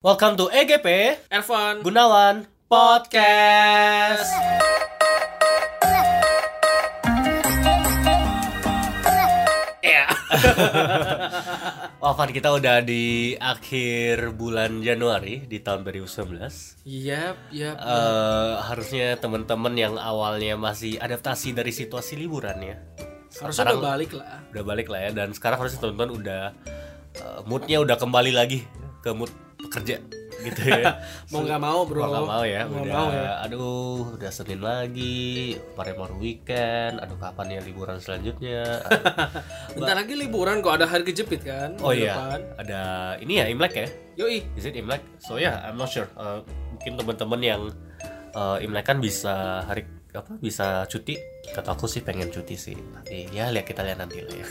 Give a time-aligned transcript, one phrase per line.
[0.00, 0.88] Welcome to EGP
[1.28, 4.24] Ervan Gunawan Podcast.
[9.84, 10.08] Ya
[12.00, 16.32] Wah, Van, kita udah di akhir bulan Januari di tahun 2019.
[16.88, 22.80] Yap, yap Eh, harusnya teman-teman yang awalnya masih adaptasi dari situasi liburan ya.
[23.36, 26.42] Harusnya udah balik lah Udah balik lah ya dan sekarang harusnya teman-teman udah
[27.20, 28.64] eh, moodnya udah kembali lagi
[29.04, 29.28] ke mood
[29.70, 30.02] pekerja
[30.40, 30.98] gitu ya.
[31.32, 34.60] Mau nggak mau bro Mau nggak mau ya, Mau udah mau ya aduh udah Senin
[34.64, 38.82] lagi, kemarin baru weekend, aduh kapan ya liburan selanjutnya?
[39.76, 42.40] Bentar lagi liburan kok ada hari kejepit kan oh iya, depan.
[42.66, 42.80] ada
[43.22, 43.88] ini ya Imlek ya?
[44.18, 45.04] Yoi Is it Imlek?
[45.22, 46.08] So yeah, I'm not sure.
[46.18, 46.42] Uh,
[46.74, 47.62] mungkin teman-teman yang
[48.34, 51.14] uh, Imlek kan bisa hari apa bisa cuti.
[51.50, 52.76] Kata aku sih pengen cuti sih.
[52.78, 54.46] Tapi ya lihat kita lihat nanti lah ya.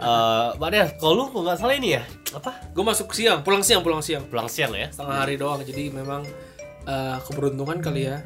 [0.00, 2.02] uh, Mbak Dea, kalau lu kok nggak salah ini ya
[2.32, 2.52] apa?
[2.72, 4.88] Gue masuk siang, pulang siang, pulang siang Pulang siang ya?
[4.92, 6.24] Setengah hari doang Jadi memang
[6.84, 8.20] eh, keberuntungan kali ya.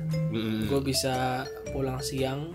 [0.66, 2.50] Gue bisa pulang siang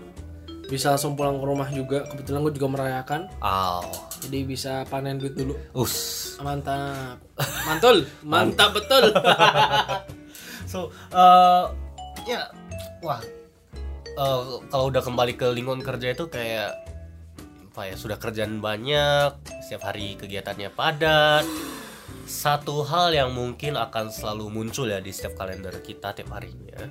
[0.66, 3.86] Bisa langsung pulang ke rumah juga Kebetulan gue juga merayakan Aw.
[4.26, 6.36] Jadi bisa panen duit dulu Us.
[6.42, 7.22] Mantap
[7.64, 9.12] Mantul Mantap betul
[10.66, 11.70] So, uh,
[12.26, 12.50] ya,
[12.98, 13.22] wah,
[14.16, 16.74] uh, kalau udah kembali ke lingkungan kerja itu kayak
[17.72, 21.44] apa ya sudah kerjaan banyak, setiap hari kegiatannya padat.
[22.26, 26.90] Satu hal yang mungkin akan selalu muncul ya di setiap kalender kita tiap harinya,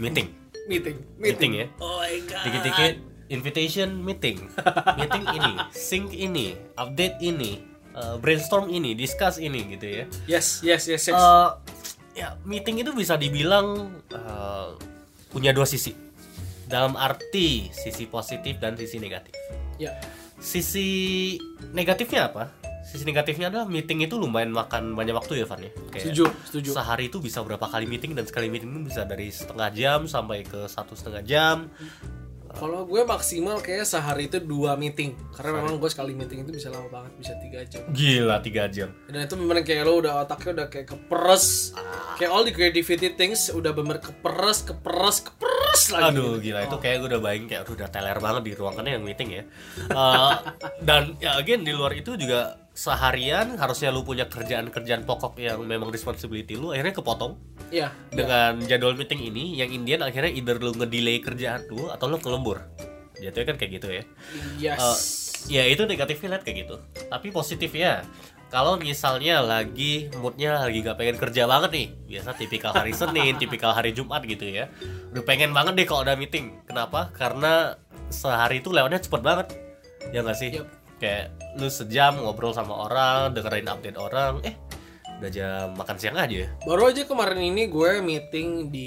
[0.00, 0.32] meeting,
[0.64, 0.96] Meeting.
[1.20, 2.44] Meeting ya, Oh my god.
[2.48, 2.94] Dikit-dikit
[3.28, 4.48] invitation meeting,
[4.96, 7.60] meeting ini, sync ini, update ini,
[7.92, 10.04] uh, brainstorm ini, discuss ini gitu ya.
[10.24, 11.16] Yes, yes, yes, yes.
[11.16, 11.50] Eh,
[12.16, 14.68] ya meeting itu bisa dibilang eh,
[15.28, 16.03] punya dua sisi
[16.66, 19.34] dalam arti sisi positif dan sisi negatif.
[19.76, 19.94] Ya.
[20.40, 21.34] Sisi
[21.72, 22.50] negatifnya apa?
[22.84, 25.72] Sisi negatifnya adalah meeting itu lumayan makan banyak waktu ya Van ya?
[25.88, 26.70] Kayak Setuju, setuju.
[26.76, 30.44] sehari itu bisa berapa kali meeting dan sekali meeting itu bisa dari setengah jam sampai
[30.44, 31.56] ke satu setengah jam
[32.54, 35.18] Kalau gue maksimal kayak sehari itu dua meeting.
[35.34, 37.82] Karena memang gue sekali meeting itu bisa lama banget, bisa tiga jam.
[37.90, 38.94] Gila tiga jam.
[39.10, 41.74] Dan itu bener kayak lo udah otaknya udah kayak keperes.
[42.16, 46.14] Kayak all the creativity things udah bener keperes, keperes, keperes lagi.
[46.14, 46.64] Aduh gila.
[46.64, 49.44] Itu kayak gue udah bayangin kayak udah teler banget di ruangannya yang meeting ya.
[49.90, 50.32] Eh,
[50.86, 55.94] dan ya again di luar itu juga seharian harusnya lu punya kerjaan-kerjaan pokok yang memang
[55.94, 57.38] responsibility lu akhirnya kepotong
[57.70, 62.18] Iya, dengan jadwal meeting ini yang Indian akhirnya either lu ngedelay kerjaan lu atau lu
[62.18, 62.66] kelembur.
[63.14, 64.02] Jatuhnya kan kayak gitu ya.
[64.58, 64.98] yes Eh,
[65.54, 66.76] ya itu negatifnya lihat kayak gitu.
[67.06, 68.02] Tapi positifnya
[68.50, 73.74] kalau misalnya lagi moodnya lagi gak pengen kerja banget nih biasa tipikal hari Senin, tipikal
[73.74, 74.70] hari Jumat gitu ya
[75.10, 77.10] udah pengen banget deh kalau ada meeting kenapa?
[77.14, 77.74] karena
[78.10, 79.46] sehari itu lewatnya cepet banget
[80.10, 80.50] ya nggak sih?
[80.58, 80.68] Yup.
[81.04, 81.24] Kayak
[81.60, 84.56] lu sejam ngobrol sama orang dengerin update orang eh
[85.20, 88.86] udah jam makan siang aja ya Baru aja kemarin ini gue meeting di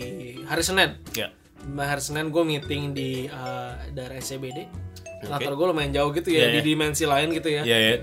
[0.49, 1.29] hari Senin ya
[1.63, 4.67] Hari Senin gue meeting di uh, daerah SCBD
[5.17, 6.65] Kantor gue lumayan jauh gitu ya, di iya.
[6.65, 7.95] dimensi lain gitu ya ya ya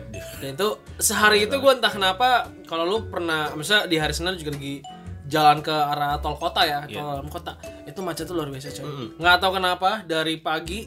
[0.43, 4.59] Dan itu sehari itu gue entah kenapa kalau lu pernah misalnya di hari Senin juga
[4.59, 4.83] lagi
[5.25, 7.01] jalan ke arah tol kota ya, Iya.
[7.01, 7.57] tol dalam kota.
[7.89, 8.85] Itu macet tuh luar biasa coy.
[8.85, 9.09] Mm-mm.
[9.17, 10.85] Nggak tahu kenapa dari pagi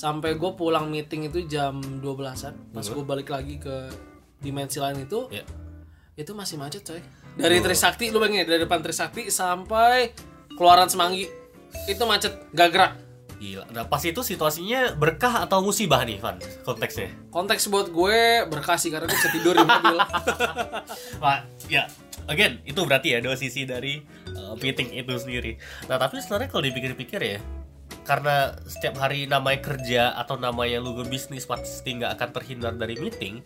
[0.00, 2.72] sampai gue pulang meeting itu jam 12-an.
[2.72, 3.92] Pas gue balik lagi ke
[4.40, 5.44] dimensi lain itu ya
[6.16, 7.04] itu masih macet coy.
[7.36, 10.16] Dari Trisakti lu bayangin dari depan Trisakti sampai
[10.56, 11.28] keluaran Semanggi
[11.84, 12.94] itu macet gak gerak.
[13.40, 18.76] gila nah pas itu situasinya berkah atau musibah nih Van konteksnya Konteks buat gue berkah
[18.76, 19.96] sih karena gue bisa tidur di mobil.
[21.24, 21.38] Pak,
[21.72, 21.88] ya,
[22.28, 23.96] again itu berarti ya dua sisi dari
[24.36, 25.56] uh, meeting itu sendiri.
[25.88, 27.40] Nah tapi sebenarnya kalau dipikir-pikir ya,
[28.02, 33.44] karena setiap hari namanya kerja atau namanya lu bisnis pasti nggak akan terhindar dari meeting.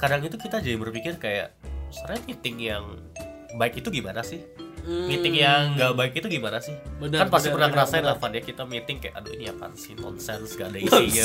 [0.00, 1.52] Kadang itu kita jadi berpikir kayak,
[1.92, 2.84] sebenarnya meeting yang
[3.58, 4.40] baik itu gimana sih?
[4.80, 6.72] Meeting yang nggak baik itu gimana sih?
[6.96, 9.76] Benar, kan pasti benar, pernah ngerasain lah Van, ya kita meeting kayak aduh ini apaan
[9.76, 9.92] sih?
[9.92, 11.24] Nonsense gak ada isinya.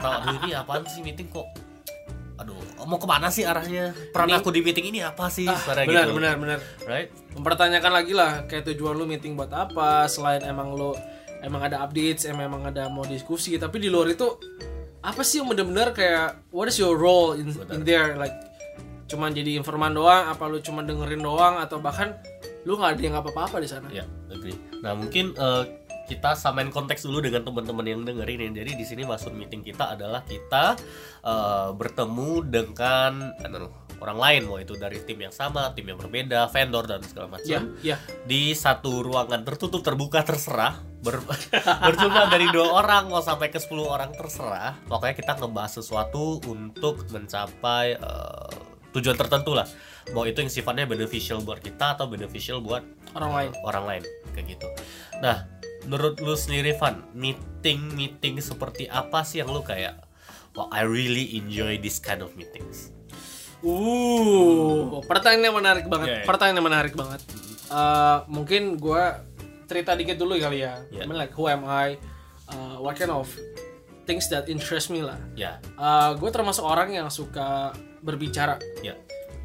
[0.00, 1.44] Atau aduh ini apaan sih meeting kok?
[2.40, 2.56] Aduh
[2.88, 3.92] mau ke mana sih arahnya?
[4.10, 5.44] Peran Ini- aku di meeting ini apa sih?
[5.44, 6.16] Ah, benar, gitu.
[6.16, 6.58] benar, benar.
[6.88, 7.12] right?
[7.36, 10.08] Mempertanyakan lagi lah kayak tujuan lu meeting buat apa?
[10.08, 10.96] Selain emang lu
[11.42, 14.26] emang ada updates emang emang ada mau diskusi tapi di luar itu
[15.02, 18.14] apa sih yang bener-bener kayak what is your role in, in there?
[18.14, 18.32] Like
[19.10, 22.16] cuman jadi informan doang apa lu cuma dengerin doang atau bahkan
[22.62, 23.90] lu nggak ada yang apa-apa di sana?
[23.90, 24.54] Ya agree.
[24.80, 25.62] Nah mungkin eh,
[26.06, 28.54] kita samain konteks dulu dengan teman-teman yang dengerin.
[28.54, 30.78] Jadi di sini maksud meeting kita adalah kita
[31.26, 36.50] eh, bertemu dengan anu, orang lain mau itu dari tim yang sama, tim yang berbeda,
[36.50, 37.78] vendor dan segala macam.
[37.80, 37.96] ya ya
[38.26, 41.22] di satu ruangan tertutup terbuka terserah ber
[41.86, 44.78] berjumlah dari dua orang mau sampai ke 10 orang terserah.
[44.86, 48.54] Pokoknya kita ngebahas sesuatu untuk mencapai eh,
[48.94, 49.66] tujuan tertentu lah.
[50.14, 52.86] Mau itu yang sifatnya beneficial buat kita atau beneficial buat
[53.18, 53.50] orang lain.
[53.66, 54.02] orang lain
[54.34, 54.66] kayak gitu.
[55.18, 55.46] Nah
[55.86, 59.98] menurut lu sendiri Van meeting meeting seperti apa sih yang lu kayak
[60.54, 62.94] wah I really enjoy this kind of meetings
[63.62, 66.08] Uh, pertanyaan yang menarik banget.
[66.08, 66.28] Yeah, yeah.
[66.28, 67.20] Pertanyaan yang menarik banget.
[67.70, 69.22] Uh, mungkin gua
[69.64, 70.82] cerita dikit dulu kali ya.
[70.92, 71.02] Yeah.
[71.02, 71.96] I mean like who am I?
[72.50, 73.30] Uh, what kind of
[74.04, 75.16] things that interest me lah.
[75.32, 77.72] ya Uh, gue termasuk orang yang suka
[78.02, 78.58] berbicara.
[78.82, 78.98] ya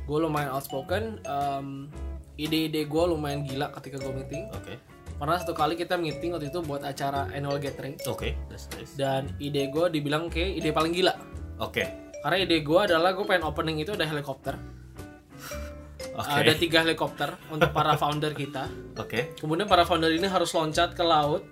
[0.04, 1.22] Gue lumayan outspoken.
[1.24, 1.88] Um,
[2.36, 4.50] ide-ide gue lumayan gila ketika gue meeting.
[4.52, 4.74] oke
[5.18, 7.98] Pernah satu kali kita meeting waktu itu buat acara annual gathering.
[8.06, 11.14] oke that's nice Dan ide gue dibilang kayak ide paling gila.
[11.58, 14.58] oke Karena ide gue adalah gue pengen opening itu ada helikopter.
[16.20, 18.68] oke Ada tiga helikopter untuk para founder kita.
[18.98, 21.46] oke Kemudian para founder ini harus loncat ke laut,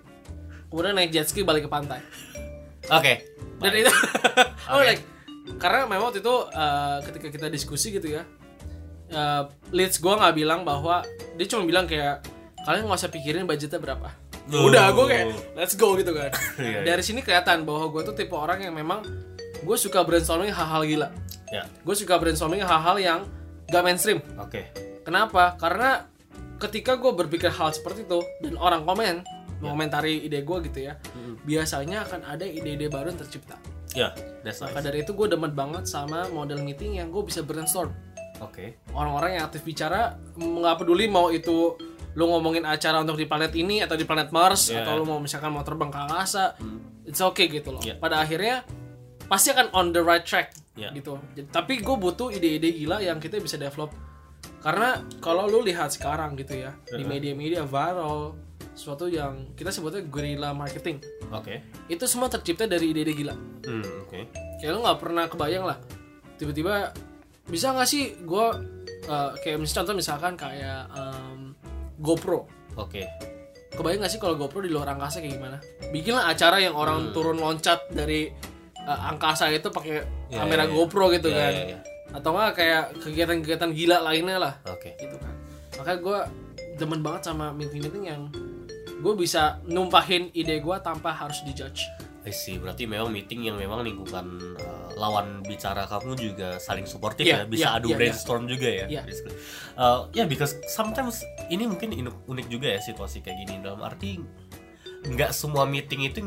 [0.68, 2.02] kemudian naik jet ski balik ke pantai.
[2.90, 3.14] oke
[3.56, 3.88] Dan itu,
[4.70, 5.00] oh like,
[5.56, 8.28] karena memang waktu itu uh, ketika kita diskusi gitu ya,
[9.16, 11.00] uh, leads gue nggak bilang bahwa
[11.40, 12.20] dia cuma bilang kayak
[12.66, 14.12] kalian nggak usah pikirin budgetnya berapa.
[14.50, 15.26] Udah gue kayak
[15.58, 16.30] let's go gitu kan.
[16.60, 16.94] Iya, iya.
[16.94, 19.02] Dari sini kelihatan bahwa gue tuh tipe orang yang memang
[19.62, 21.08] gue suka brainstorming hal-hal gila.
[21.48, 23.20] ya Gue suka brainstorming hal-hal yang
[23.66, 24.20] gak mainstream.
[24.36, 24.62] oke
[25.02, 25.54] Kenapa?
[25.54, 26.02] Karena
[26.58, 29.22] ketika gue berpikir hal seperti itu dan orang komen
[29.56, 31.00] mengomentari ide gue gitu ya,
[31.42, 33.56] biasanya akan ada ide-ide baru yang tercipta.
[33.94, 34.12] ya
[34.44, 37.94] that's Maka nice dari itu gue demen banget sama model meeting yang gue bisa brainstorm.
[38.42, 41.72] oke Orang-orang yang aktif bicara nggak peduli mau itu
[42.12, 44.84] lu ngomongin acara untuk di planet ini atau di planet Mars Yeah.
[44.84, 46.56] atau lu mau misalkan mau terbang ke angkasa,
[47.04, 47.80] it's okay gitu loh.
[47.80, 47.96] Yeah.
[47.96, 48.64] Pada akhirnya
[49.26, 50.92] pasti akan on the right track Yeah.
[50.92, 51.16] gitu.
[51.32, 53.96] Jadi- Tapi gue butuh ide-ide gila yang kita bisa develop.
[54.60, 58.36] Karena kalau lu lihat sekarang gitu ya di media-media viral,
[58.72, 61.48] sesuatu yang kita sebutnya guerrilla marketing, oke
[61.88, 63.32] itu semua tercipta dari ide-ide gila.
[63.62, 64.20] hmm oke
[64.56, 65.80] Kayak lu nggak pernah kebayang lah,
[66.36, 66.92] tiba-tiba
[67.46, 68.46] bisa nggak sih gue
[69.38, 71.56] kayak misalnya contoh misalkan kayak em,
[71.96, 72.44] GoPro.
[72.76, 73.02] oke
[73.72, 75.60] Kebayang gak sih kalau GoPro di luar angkasa kayak gimana?
[75.90, 76.80] Bikinlah acara yang Hmm.
[76.80, 78.32] orang turun loncat dari
[78.86, 80.74] uh, angkasa itu pakai Ya, kamera ya, ya.
[80.74, 81.52] GoPro gitu Ya, kan.
[81.54, 81.80] ya, ya.
[82.14, 85.34] Atau enggak kayak kegiatan-kegiatan gila lainnya lah oke gitu kan.
[85.78, 86.18] Makanya gue
[86.76, 88.22] demen banget sama meeting-meeting yang
[88.96, 91.84] gue bisa numpahin ide gue tanpa harus dijudge.
[92.26, 94.26] See, berarti memang meeting yang memang lingkungan
[94.58, 98.66] uh, lawan bicara kamu juga saling suportif Iya, ya, bisa iya, adu iya, brainstorm juga
[98.66, 98.86] ya.
[98.90, 99.02] Iya.
[99.06, 99.38] basically.
[99.78, 101.22] Uh, ya, because sometimes
[101.54, 101.94] ini mungkin
[102.26, 104.18] unik juga ya situasi kayak gini dalam arti
[105.06, 106.18] nggak semua meeting itu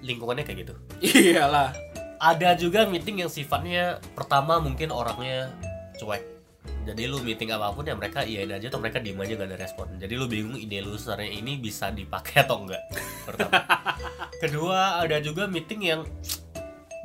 [0.00, 0.74] lingkungannya kayak gitu.
[1.36, 1.91] Iyalah.
[2.22, 5.50] Ada juga meeting yang sifatnya pertama mungkin orangnya
[5.98, 6.22] cuek.
[6.86, 9.58] Jadi lu meeting apa pun ya mereka iyain aja atau mereka diem aja gak ada
[9.58, 9.86] respon.
[9.98, 12.82] Jadi lu bingung ide lu sebenarnya ini bisa dipakai atau enggak.
[13.26, 13.58] Pertama.
[14.42, 16.06] Kedua ada juga meeting yang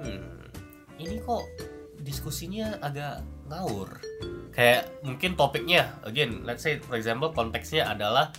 [0.05, 0.53] hmm,
[1.01, 1.49] ini kok
[2.05, 3.97] diskusinya agak ngawur.
[4.53, 8.29] Kayak mungkin topiknya again let's say for example konteksnya adalah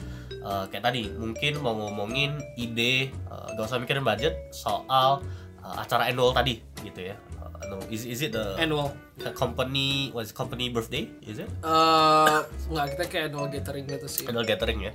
[0.46, 5.22] uh, kayak tadi mungkin mau ngomongin ide uh, gak usah mikirin budget soal
[5.62, 7.16] uh, acara annual tadi gitu ya.
[7.38, 8.92] Uh, no, is is it the Annual.
[9.34, 11.50] company was company birthday is it?
[11.62, 12.38] Eh,
[12.70, 14.24] nggak kita kayak annual gathering gitu sih.
[14.26, 14.92] Annual gathering ya.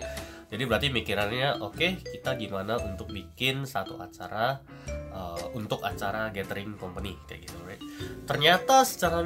[0.48, 4.62] Jadi berarti mikirannya oke kita gimana untuk bikin satu acara
[5.10, 7.82] uh, untuk acara gathering company kayak gitu right.
[8.30, 9.26] Ternyata secara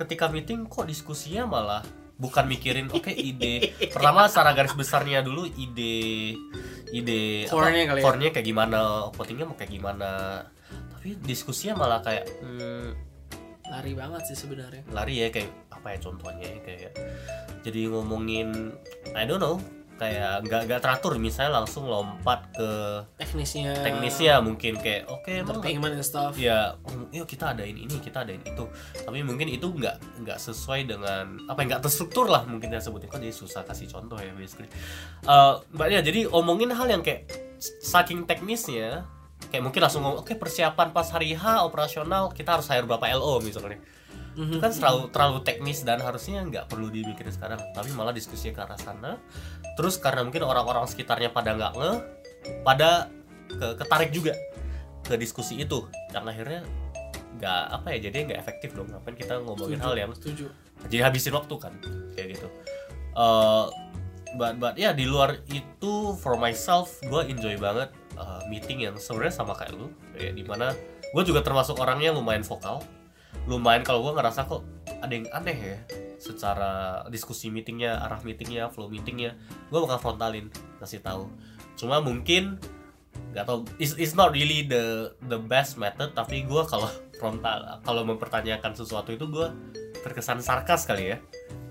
[0.00, 1.82] ketika meeting kok diskusinya malah
[2.16, 6.38] bukan mikirin oke ide pertama secara garis besarnya dulu ide
[6.94, 8.30] ide Core-nya kali ya.
[8.30, 10.10] kayak gimana openingnya mau kayak gimana
[11.02, 12.94] tapi diskusinya malah kayak hmm,
[13.66, 14.86] Lari banget sih sebenarnya.
[14.94, 16.92] lari ya kayak apa ya contohnya ya, kayak
[17.66, 18.70] jadi ngomongin
[19.10, 19.58] I don't know
[19.98, 22.70] kayak nggak nggak teratur misalnya langsung lompat ke
[23.18, 23.82] Teknisnya.
[23.82, 26.38] teknisnya mungkin kayak oke Entertainment and stuff.
[26.38, 28.62] ya mm, yuk kita adain ini kita adain itu
[29.02, 33.10] tapi mungkin itu nggak nggak sesuai dengan apa yang nggak terstruktur lah mungkin saya sebutin
[33.10, 34.70] kok jadi susah kasih contoh ya basically
[35.26, 37.26] uh, mbaknya jadi omongin hal yang kayak
[37.58, 39.02] saking teknisnya
[39.50, 43.40] kayak mungkin langsung ngomong oke persiapan pas hari H operasional kita harus hire berapa LO
[43.40, 43.80] misalnya.
[44.32, 47.60] Itu kan terlalu terlalu teknis dan harusnya nggak perlu dibikin sekarang.
[47.76, 49.12] Tapi malah diskusinya ke arah sana.
[49.76, 51.92] Terus karena mungkin orang-orang sekitarnya pada nggak nge
[52.64, 53.12] pada
[53.52, 54.32] ke, ketarik juga
[55.04, 55.84] ke diskusi itu.
[56.08, 56.64] Dan akhirnya
[57.36, 58.88] nggak apa ya jadi nggak efektif dong.
[58.88, 60.44] Ngapain kita ngomongin Setuju, hal yang setuju.
[60.88, 61.72] jadi habisin waktu kan
[62.16, 62.48] kayak gitu.
[63.12, 63.64] Eh,
[64.40, 69.34] but but ya di luar itu for myself gue enjoy banget uh, meeting yang sebenarnya
[69.34, 70.72] sama kayak lu kayak di mana
[71.12, 72.80] gue juga termasuk orangnya lumayan vokal.
[73.48, 74.62] Lumayan kalau gue ngerasa kok
[75.02, 75.78] ada yang aneh ya
[76.22, 79.34] secara diskusi meetingnya arah meetingnya flow meetingnya
[79.72, 80.46] gue bakal frontalin
[80.78, 81.26] kasih tahu.
[81.74, 82.62] Cuma mungkin
[83.32, 88.02] nggak tau it's, it's not really the the best method tapi gue kalau frontal kalau
[88.08, 89.46] mempertanyakan sesuatu itu gue
[90.06, 91.18] terkesan sarkas kali ya.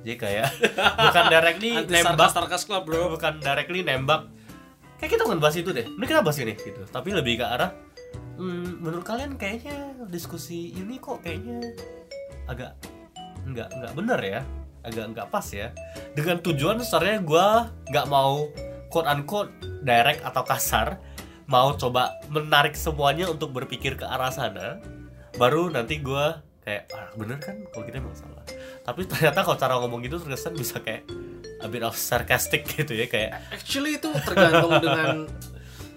[0.02, 0.48] Jadi kayak
[1.08, 2.04] bukan directly nembak.
[2.04, 3.08] sarkas sarkas club bro.
[3.14, 4.28] Bukan directly nembak
[5.02, 5.86] kayak kita ngebahas itu deh.
[5.90, 6.86] Ini kita bahas ini gitu.
[6.86, 7.74] Tapi lebih ke arah
[8.38, 11.74] hmm, menurut kalian kayaknya diskusi ini kok kayaknya
[12.46, 12.78] agak
[13.50, 14.42] nggak nggak bener ya.
[14.86, 15.74] Agak nggak pas ya.
[16.14, 17.48] Dengan tujuan sebenarnya gue
[17.90, 18.46] nggak mau
[18.94, 21.02] quote unquote direct atau kasar
[21.50, 24.78] mau coba menarik semuanya untuk berpikir ke arah sana.
[25.36, 26.26] Baru nanti gue
[26.62, 28.46] kayak ah, bener kan kalau kita emang salah.
[28.86, 31.10] Tapi ternyata kalau cara ngomong gitu terkesan bisa kayak
[31.62, 35.30] a bit of sarcastic gitu ya kayak actually itu tergantung dengan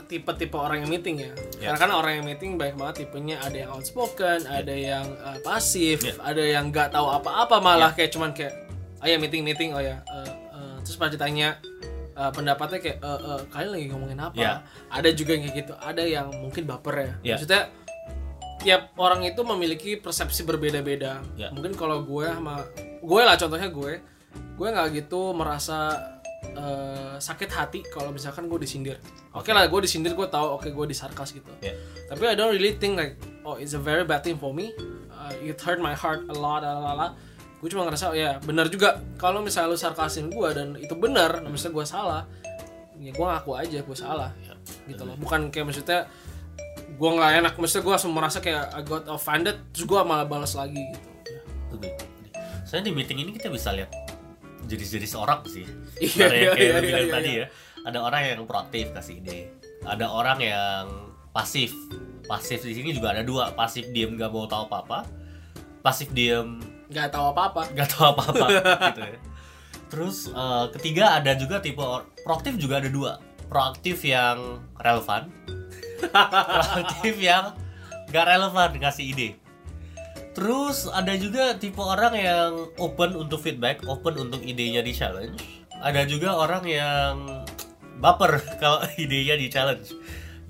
[0.04, 1.32] tipe-tipe orang yang meeting ya.
[1.56, 1.72] Ya.
[1.72, 6.04] Karena kan orang yang meeting banyak banget tipenya ada yang outspoken, ada yang uh, pasif,
[6.04, 6.12] Ya.
[6.20, 8.52] ada yang nggak tahu apa-apa malah kayak cuman kayak
[9.00, 11.56] oh ya meeting meeting oh ya uh, uh, terus pas ditanya
[12.14, 14.36] uh, pendapatnya kayak "Eh, eh, kalian lagi ngomongin apa?
[14.36, 14.52] Ya.
[14.92, 15.72] Ada juga yang kayak gitu.
[15.80, 17.12] Ada yang mungkin baper ya.
[17.24, 17.34] Ya.
[17.34, 17.62] Maksudnya
[18.60, 21.20] tiap orang itu memiliki persepsi berbeda-beda.
[21.36, 21.48] Ya.
[21.48, 22.64] Mungkin kalau gue sama
[23.00, 23.92] gue lah contohnya gue,
[24.54, 25.98] gue nggak gitu merasa
[26.54, 28.96] eh, sakit hati kalau misalkan gue disindir.
[29.34, 31.50] Oke lah, gue disindir gue tahu oke gue disarkas gitu.
[31.58, 31.74] ya
[32.06, 34.70] Tapi I don't really think like oh it's a very bad thing for me.
[35.10, 37.18] Uh, it hurt my heart a lot, lalala.
[37.58, 41.40] Gue cuma ngerasa oh ya benar juga kalau misalnya lu sarkasin gue dan itu benar,
[41.40, 42.22] nah, misalnya gue salah,
[43.00, 44.52] ya gue ngaku aja gue salah ya
[44.84, 45.16] gitu loh.
[45.16, 46.04] Bukan kayak maksudnya
[46.94, 50.54] gue nggak enak, maksudnya gue langsung merasa kayak I got offended, terus gue malah balas
[50.54, 51.08] lagi gitu.
[52.68, 54.03] Soalnya di meeting ini kita bisa lihat
[54.66, 55.66] jenis-jenis orang sih.
[56.00, 57.44] Iya, iya, kayak iya, bilang iya, tadi iya.
[57.44, 57.46] ya.
[57.84, 59.52] Ada orang yang proaktif kasih ide.
[59.84, 60.84] Ada orang yang
[61.30, 61.70] pasif.
[62.24, 63.52] Pasif di sini juga ada dua.
[63.52, 65.04] Pasif diem gak mau tahu apa-apa.
[65.84, 67.62] Pasif diem Nggak tahu apa-apa.
[67.76, 68.46] gak tahu apa-apa
[68.92, 69.18] gitu ya.
[69.92, 71.84] Terus eh, ketiga ada juga tipe
[72.24, 73.20] proaktif juga ada dua.
[73.52, 75.28] Proaktif yang relevan.
[76.64, 77.52] proaktif yang
[78.08, 79.28] gak relevan ngasih ide.
[80.34, 82.50] Terus ada juga tipe orang yang
[82.82, 85.38] open untuk feedback, open untuk idenya di challenge.
[85.78, 87.46] Ada juga orang yang
[88.02, 89.94] baper kalau idenya di challenge.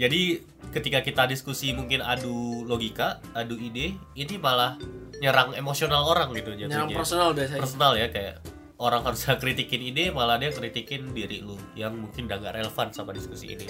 [0.01, 0.43] Jadi
[0.75, 4.75] ketika kita diskusi mungkin adu logika, adu ide, ini malah
[5.23, 6.97] nyerang emosional orang gitu Nyerang jatuhnya.
[6.99, 7.63] personal biasanya.
[7.63, 8.37] Personal ya kayak
[8.83, 13.15] orang harusnya kritikin ide malah dia kritikin diri lu yang mungkin udah gak relevan sama
[13.15, 13.69] diskusi ini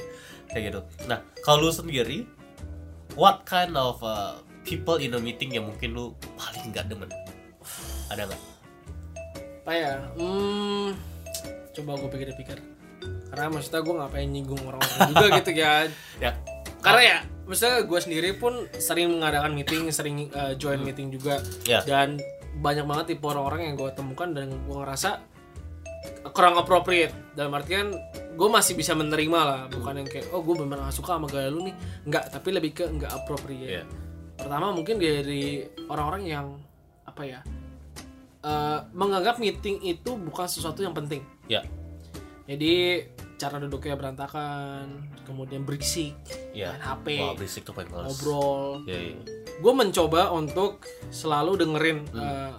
[0.49, 0.81] kayak gitu.
[1.11, 2.25] Nah kalau lu sendiri,
[3.19, 7.09] what kind of uh, people in a meeting yang mungkin lu paling gak demen?
[8.11, 8.43] Ada nggak?
[9.65, 9.97] apa ya?
[10.21, 10.93] Hmm,
[11.73, 12.61] coba gue pikir-pikir.
[13.33, 15.89] Karena maksudnya gue nggak pengen nyinggung orang-orang juga gitu ya
[16.21, 16.37] Ya,
[16.85, 17.19] karena ya
[17.49, 21.41] maksudnya gue sendiri pun sering mengadakan meeting sering uh, join meeting juga.
[21.65, 21.81] Ya.
[21.81, 22.21] dan
[22.61, 25.25] banyak banget tipe orang-orang yang gue temukan dan gue ngerasa
[26.37, 27.17] kurang appropriate.
[27.33, 27.89] Dalam artian
[28.37, 29.61] gue masih bisa menerima lah.
[29.73, 31.75] Bukan yang kayak oh gue bener gak suka sama gaya lu nih.
[32.05, 33.81] Nggak tapi lebih ke nggak appropriate.
[33.81, 33.85] Iya.
[34.45, 36.47] Pertama mungkin dari orang-orang yang
[37.05, 37.41] apa ya
[38.41, 41.65] eh, menganggap meeting itu bukan sesuatu yang penting ya,
[42.45, 44.87] jadi cara duduknya berantakan
[45.25, 46.15] kemudian berisik
[46.53, 46.71] ya.
[46.71, 48.07] main HP Wah berisik tuh paling males.
[48.07, 49.17] ngobrol Ya, ya.
[49.55, 52.53] gue mencoba untuk selalu dengerin eh,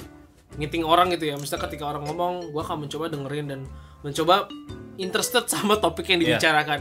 [0.55, 3.61] meeting orang gitu ya misalnya ketika orang ngomong gue akan mencoba dengerin dan
[4.01, 4.49] mencoba
[4.97, 6.27] interested sama topik yang Iya.
[6.33, 6.79] dibicarakan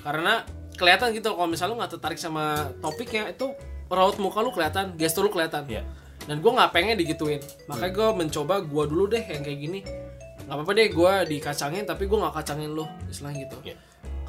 [0.00, 0.32] karena
[0.72, 2.44] kelihatan gitu kalau misalnya lu nggak tertarik sama
[2.78, 3.52] topiknya itu
[3.90, 5.82] raut muka lu kelihatan gestur lu kelihatan Ya.
[6.24, 9.80] dan gue nggak pengen digituin makanya gue mencoba gue dulu deh yang kayak gini
[10.46, 13.74] nggak apa-apa deh gue dikacangin tapi gue nggak kacangin lu istilahnya gitu Ya.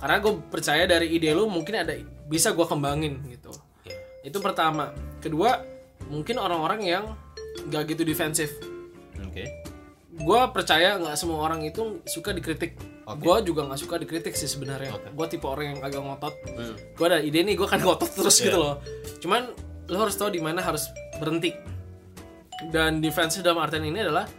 [0.01, 1.93] karena gue percaya dari ide lu mungkin ada
[2.25, 3.53] bisa gue kembangin gitu
[3.85, 3.95] Ya.
[4.25, 4.91] itu pertama
[5.21, 5.61] kedua
[6.09, 7.05] mungkin orang-orang yang
[7.69, 8.49] nggak gitu defensif
[9.21, 9.45] Oke.
[10.11, 13.19] gue percaya nggak semua orang itu suka dikritik Oke.
[13.19, 15.09] gue juga nggak suka dikritik sih sebenarnya Oke.
[15.09, 16.75] gue tipe orang yang agak ngotot Hmm.
[16.77, 18.45] gue ada ide nih gue kan ngotot terus Iya.
[18.45, 18.75] gitu loh
[19.17, 19.41] cuman
[19.87, 21.51] lo harus tahu di mana harus berhenti
[22.69, 24.29] dan defensif dalam artian ini adalah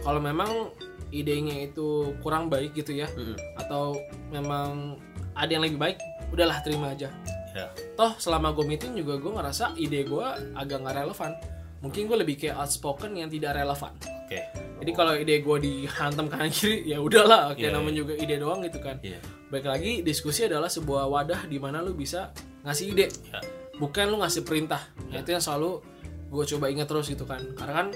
[0.00, 0.72] kalau memang
[1.08, 3.36] idenya itu kurang baik gitu ya Mm-mm.
[3.56, 3.94] atau
[4.28, 4.96] memang
[5.32, 5.96] ada yang lebih baik
[6.28, 7.12] udahlah terima aja
[7.52, 7.72] Ya.
[7.94, 11.32] toh selama gue meeting juga gue ngerasa ide gue agak nggak relevan
[11.78, 13.96] mungkin gue lebih kayak outspoken yang tidak relevan
[14.26, 14.44] Oke.
[14.76, 18.60] Jadi kalau ide gue dihantam kanan kiri ya udahlah oke Iya, namanya juga ide doang
[18.60, 19.18] gitu kan Iya.
[19.48, 22.30] baik lagi diskusi adalah sebuah wadah di mana lu bisa
[22.62, 23.40] ngasih ide Ya.
[23.74, 25.80] bukan lu ngasih perintah Nah, itu yang selalu
[26.26, 27.88] gue coba ingat terus gitu kan karena kan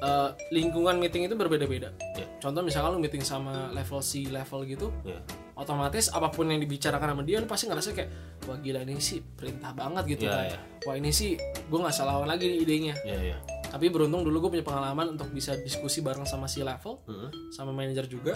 [0.00, 2.26] eh, lingkungan meeting itu berbeda-beda Ya.
[2.38, 5.20] contoh misalkan lu meeting sama level C level gitu Ya.
[5.54, 8.10] otomatis apa pun yang dibicarakan sama dia lu pasti ngerasa kayak
[8.44, 10.58] wah gila ini sih perintah banget gitu Iya, kan iya.
[10.82, 13.16] wah ini sih gue nggak salah lawan lagi nih idenya Ya.
[13.26, 13.38] Ya.
[13.70, 17.30] Tapi beruntung dulu gue punya pengalaman untuk bisa diskusi bareng sama si level Mm-mm.
[17.48, 18.34] sama manajer juga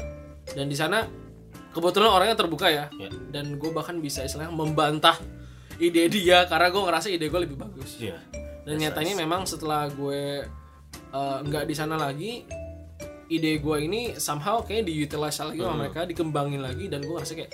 [0.49, 1.03] dan di sana
[1.71, 3.11] kebetulan orangnya terbuka ya Ya.
[3.29, 5.19] dan gue bahkan bisa istilahnya membantah
[5.77, 8.15] ide dia karena gue ngerasa ide gue lebih bagus Iya.
[8.63, 10.47] dan nyatanya memang setelah gue
[11.11, 12.47] eh, nggak di sana lagi
[13.27, 15.81] ide gue ini somehow kayak diutilize lagi sama Hmm.
[15.81, 17.51] mereka dikembangin lagi dan gue ngerasa kayak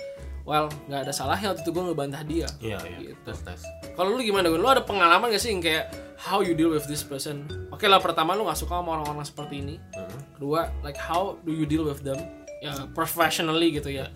[0.47, 2.47] well nggak ada salahnya waktu itu gue ngebantah dia.
[2.59, 2.97] Iya iya.
[3.11, 3.21] Gitu.
[3.25, 3.61] tes tes
[3.93, 7.05] kalau lu gimana lu ada pengalaman gak sih yang kayak how you deal with this
[7.05, 7.45] person?
[7.73, 9.75] Oke lah pertama lu nggak suka sama orang-orang seperti ini.
[9.77, 10.19] Mhm.
[10.37, 12.17] kedua like how do you deal with them?
[12.61, 14.09] Ya professionally gitu ya.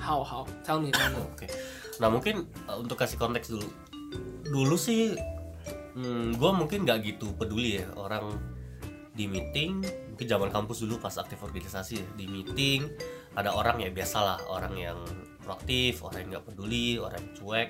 [0.00, 0.44] How how?
[0.64, 0.92] Tell me
[1.32, 1.48] Oke.
[2.00, 3.68] Nah mungkin uh, untuk kasih konteks dulu.
[4.46, 5.16] Dulu sih,
[5.96, 7.88] hmm, gue mungkin nggak gitu peduli ya.
[7.96, 8.36] Orang
[9.16, 9.80] di meeting.
[10.12, 12.88] Mungkin zaman kampus dulu pas aktif organisasi ya, di meeting
[13.36, 14.98] ada orang ya biasalah orang yang
[15.46, 17.68] proaktif, orang yang nggak peduli, orang yang cuek,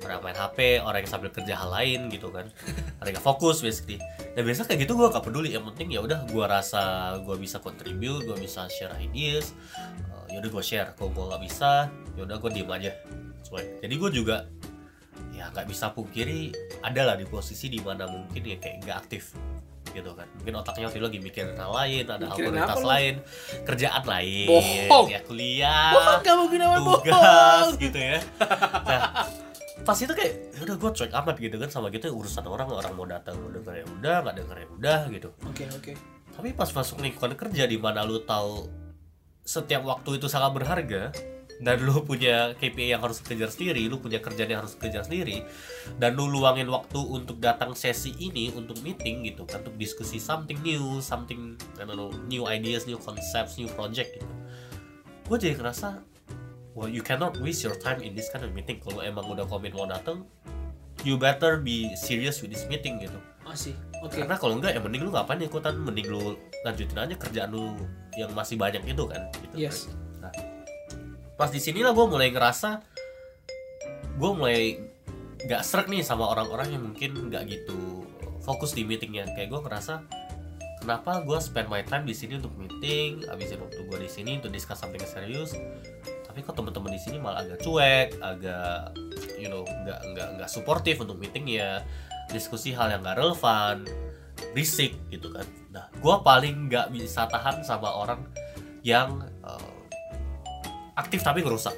[0.00, 2.48] orang yang main HP, orang yang sambil kerja hal lain gitu kan,
[2.98, 4.00] orang yang nggak fokus basically.
[4.32, 5.52] Dan biasa kayak gitu gue gak peduli.
[5.52, 9.52] Yang penting ya udah gue rasa gue bisa contribute, gue bisa share ideas,
[10.08, 10.88] uh, yaudah gue share.
[10.96, 12.92] Kalau gue nggak bisa yaudah gue diem aja.
[13.44, 14.48] Cuek jadi gue juga
[15.38, 16.50] ya nggak bisa pungkiri
[16.82, 19.38] ada lah di posisi di mana mungkin ya kayak nggak aktif
[19.98, 20.26] gitu kan.
[20.38, 23.14] Mungkin otaknya waktu itu lagi mikirin hal lain ada hal prioritas lain
[23.66, 25.06] kerjaan lain Bohong.
[25.10, 27.70] ya kuliah bohong kamu kenapa tugas bohong!
[27.82, 28.18] gitu ya.
[28.86, 29.00] Nah
[29.82, 32.92] pas itu kayak "Ya udah gue cuek amat gitu kan sama gitu urusan orang orang
[32.92, 35.28] mau datang mau denger ya udah nggak denger ya udah gitu.
[35.46, 35.92] Oke oke.
[36.38, 38.70] Tapi pas masuk lingkungan kerja di mana lu tahu
[39.42, 41.02] setiap waktu itu sangat berharga
[41.58, 45.42] dan lu punya KPI yang harus kejar sendiri, lu punya kerjaan yang harus kejar sendiri,
[45.98, 50.58] dan lu luangin waktu untuk datang sesi ini untuk meeting gitu kan, untuk diskusi something
[50.62, 54.30] new, something I don't know, new ideas, new concepts, new project gitu.
[55.26, 55.98] Gue jadi ngerasa,
[56.78, 58.78] well you cannot waste your time in this kind of meeting.
[58.78, 60.22] Kalau emang udah komit mau datang,
[61.02, 63.18] you better be serious with this meeting gitu.
[63.48, 63.72] masih
[64.04, 66.36] oke Karena kalau enggak ya mending lu ngapain ikutan mending lu
[66.68, 67.72] lanjutin aja kerjaan lu
[68.12, 69.54] yang masih banyak itu kan gitu.
[69.56, 70.07] yes Nah,
[71.38, 72.82] pas di sinilah gue mulai ngerasa
[74.18, 74.74] gue mulai
[75.46, 78.02] nggak serak nih sama orang-orang yang mungkin nggak gitu
[78.42, 79.30] fokus di meetingnya.
[79.38, 80.02] Kayak gue ngerasa
[80.82, 84.50] kenapa gue spend my time di sini untuk meeting habisin waktu gue di sini untuk
[84.50, 85.54] discuss something serius
[86.26, 88.94] tapi kok teman-teman di sini malah agak cuek agak
[89.42, 91.82] you know nggak nggak nggak suportif untuk meetingnya
[92.30, 93.82] diskusi hal yang nggak relevan
[94.54, 95.46] berisik gitu kan.
[95.74, 98.22] Nah gue paling nggak bisa tahan sama orang
[98.86, 99.18] yang
[100.98, 101.74] aktif tapi ngerusak.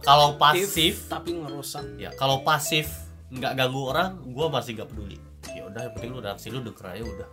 [0.00, 1.84] Kalau pasif tapi ngerusak.
[2.00, 2.88] ya kalau pasif
[3.28, 5.18] nggak ganggu orang gue masih nggak peduli.
[5.52, 7.28] Ya udah yang penting lu datang sini lu denger aja udah.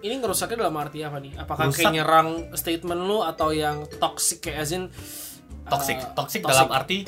[0.00, 1.32] Ini ngerusaknya dalam arti apa nih?
[1.34, 1.76] Apakah Rusak.
[1.82, 4.88] kayak nyerang statement lu atau yang toxic kayak as in
[5.66, 5.98] toxic.
[5.98, 7.04] uh, toxic dalam arti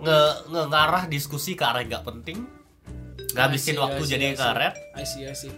[0.00, 0.20] nge,
[0.52, 2.38] nge ngarah diskusi ke arah yang nggak penting
[3.36, 4.40] ngabisin waktu I see, jadi I see.
[4.40, 5.52] ngaret I see I see.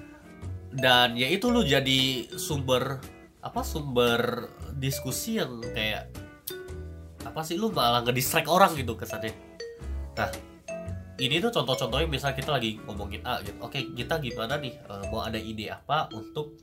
[0.68, 3.00] Dan ya itu lu jadi sumber
[3.38, 6.10] apa sumber diskusi yang kayak
[7.38, 7.54] apa sih?
[7.54, 9.30] Lu malah ngedistract orang gitu kesannya.
[10.18, 10.26] Nah
[11.22, 13.54] ini tuh contoh-contohnya misal kita lagi ngomongin A gitu.
[13.62, 16.58] Oke kita gimana nih eh, mau ada ide apa untuk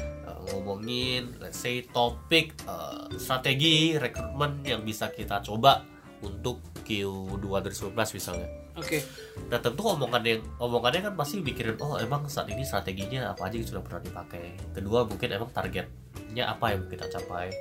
[0.00, 5.84] eh, ngomongin let's say topik eh, strategi rekrutmen yang bisa kita coba
[6.24, 8.48] untuk Q2 2019 misalnya.
[8.80, 9.04] Oke.
[9.52, 13.60] Nah tentu omongan yang omongannya kan pasti mikirin oh emang saat ini strateginya apa aja
[13.60, 14.56] yang sudah pernah dipakai.
[14.72, 17.52] Kedua mungkin emang targetnya apa yang kita capai.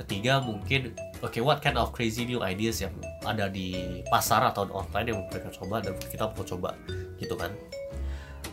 [0.00, 5.12] Ketiga mungkin oke what kind of crazy new ideas yang ada di pasar atau online
[5.12, 6.72] yang mereka coba dan kita mau coba
[7.20, 7.52] gitu kan.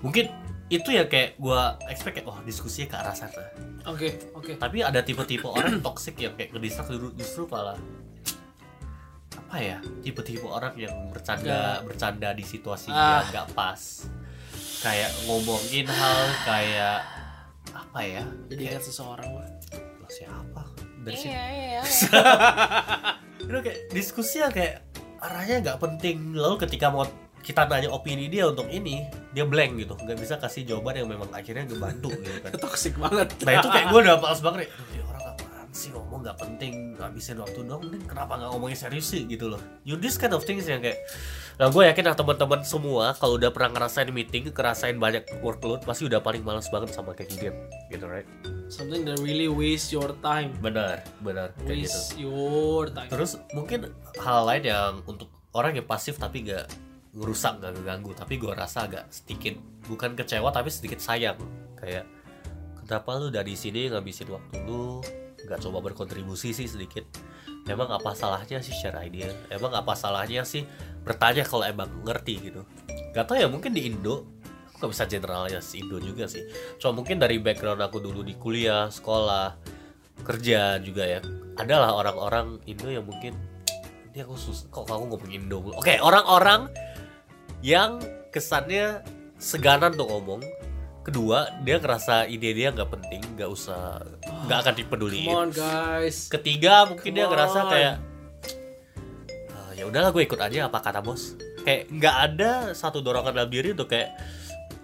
[0.04, 0.28] Mungkin
[0.68, 3.40] itu ya kayak gua expect kayak oh diskusinya ke arah sana.
[3.88, 7.80] oke oke Tapi ada tipe-tipe orang toxic yang kayak ngedistract justru, justru malah
[9.32, 13.24] apa ya tipe-tipe orang yang bercanda bercanda di situasi Ah.
[13.24, 13.80] yang nggak pas
[14.84, 17.00] kayak ngomongin hal kayak
[17.72, 19.48] apa ya jadi kayak seseorang "Lah,
[20.12, 20.67] siapa
[21.08, 21.82] dari sini iya iya.
[23.48, 24.84] Itu kayak diskusi yang kayak
[25.24, 26.36] arahnya nggak penting.
[26.36, 27.08] Lalu ketika mau
[27.40, 29.96] kita nanya opini dia untuk ini dia blank gitu.
[29.96, 32.52] Nggak bisa kasih jawaban yang memang akhirnya ngebantu gitu kan.
[32.68, 33.28] Toxic banget.
[33.48, 34.70] Nah itu kayak gue udah males banget nih
[35.78, 39.62] sih ngomong gak penting Ngabisin waktu dong Ini kenapa gak ngomongin serius sih gitu loh.
[39.86, 40.98] You this kind of things yang kayak
[41.62, 46.10] Nah gue yakin lah teman-teman semua Kalau udah pernah ngerasain meeting Ngerasain banyak workload Pasti
[46.10, 47.54] udah paling males banget sama kayak gini
[47.94, 48.26] Gitu right?
[48.68, 50.58] Something that really waste your time.
[50.58, 51.94] Benar Benar Kayak gitu.
[51.94, 53.10] waste your time.
[53.14, 56.66] Terus mungkin hal lain yang Untuk orang yang pasif tapi gak
[57.18, 59.58] ngerusak gak ngeganggu tapi gue rasa agak sedikit
[59.90, 61.38] bukan kecewa tapi sedikit sayang.
[61.78, 62.06] Kayak
[62.88, 65.04] kenapa lu dari sini ngabisin waktu lu
[65.48, 67.08] nggak coba berkontribusi sih sedikit.
[67.68, 69.32] Emang apa salahnya sih share idea?
[69.48, 70.68] Emang apa salahnya sih
[71.08, 72.62] bertanya kalau emang ngerti gitu?
[73.16, 74.28] Gak tau ya mungkin di Indo
[74.68, 76.44] aku nggak bisa generalnya sih Indo juga sih.
[76.78, 79.58] Cuma mungkin dari background aku dulu di kuliah sekolah
[80.22, 81.20] kerja juga ya.
[81.58, 83.34] Adalah orang-orang Indo yang mungkin
[84.14, 85.58] ini aku sus kok kamu ngomong Indo?
[85.74, 86.70] Oke orang-orang
[87.66, 87.98] yang
[88.30, 89.02] kesannya
[89.42, 90.46] seganan tuh ngomong
[91.08, 94.04] kedua dia ngerasa ide dia nggak penting nggak usah
[94.46, 96.28] nggak akan Come dipeduliin on guys.
[96.28, 97.70] ketiga mungkin dia Come ngerasa on.
[97.72, 97.96] kayak
[99.50, 101.40] "Ah, ya udahlah gue ikut aja apa kata bos.
[101.64, 104.12] Kayak nggak ada satu dorongan dalam diri untuk kayak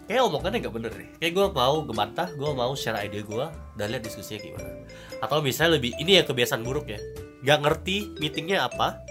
[0.04, 1.10] kayak omongannya nggak bener nih.
[1.18, 4.72] Kayak gue mau ngebantah gue mau share ide gue dan lihat diskusinya gimana.
[5.20, 7.00] Atau misalnya lebih ini ya kebiasaan buruk ya.
[7.44, 9.04] Nggak ngerti meetingnya apa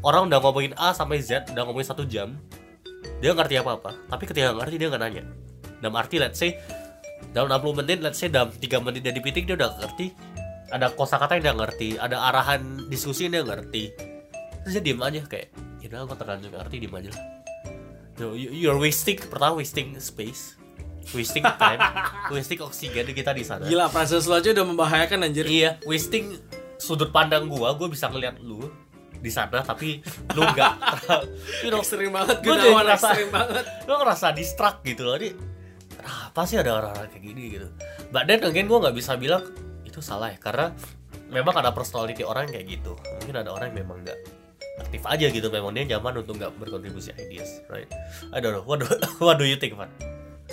[0.00, 2.36] orang udah ngomongin A sampai Z udah ngomongin satu jam
[3.18, 5.24] dia ngerti apa apa tapi ketika nggak ngerti dia nggak nanya
[5.78, 6.56] dalam arti let's say
[7.30, 10.12] dalam 60 menit let's say dalam 3 menit dari meeting dia udah ngerti.
[10.66, 13.94] Ada kosakata yang dia ngerti ada arahan diskusi yang dia ngerti.
[14.62, 17.22] Terus dia diem aja kayak ya udah gue terlanjur ngerti diem aja lah.
[18.16, 20.56] You- you- you're wasting pertama wasting space
[21.12, 21.78] wasting time
[22.34, 23.62] wasting oksigen kita di sana.
[23.62, 25.46] Gila, lu aja udah membahayakan anjir.
[25.46, 26.34] iya wasting
[26.76, 28.66] sudut pandang gua gua bisa ngeliat lu
[29.16, 30.02] di sana tapi
[30.34, 30.72] lu nggak
[31.64, 33.64] you know, Ekstrim banget, Gua jadi Gunawan ngerasa- ekstrim banget.
[33.86, 35.30] lu ngerasa distract gitu loh ini
[36.36, 37.68] apa sih ada orang-orang kayak gini gitu
[38.12, 39.40] but then again gue nggak bisa bilang
[39.88, 40.68] itu salah ya karena
[41.32, 44.20] memang ada personality orang kayak gitu mungkin ada orang yang memang nggak
[44.84, 47.88] aktif aja gitu memang dia nyaman untuk nggak berkontribusi ideas right
[48.36, 48.86] I don't know what do,
[49.24, 49.88] what do you think Van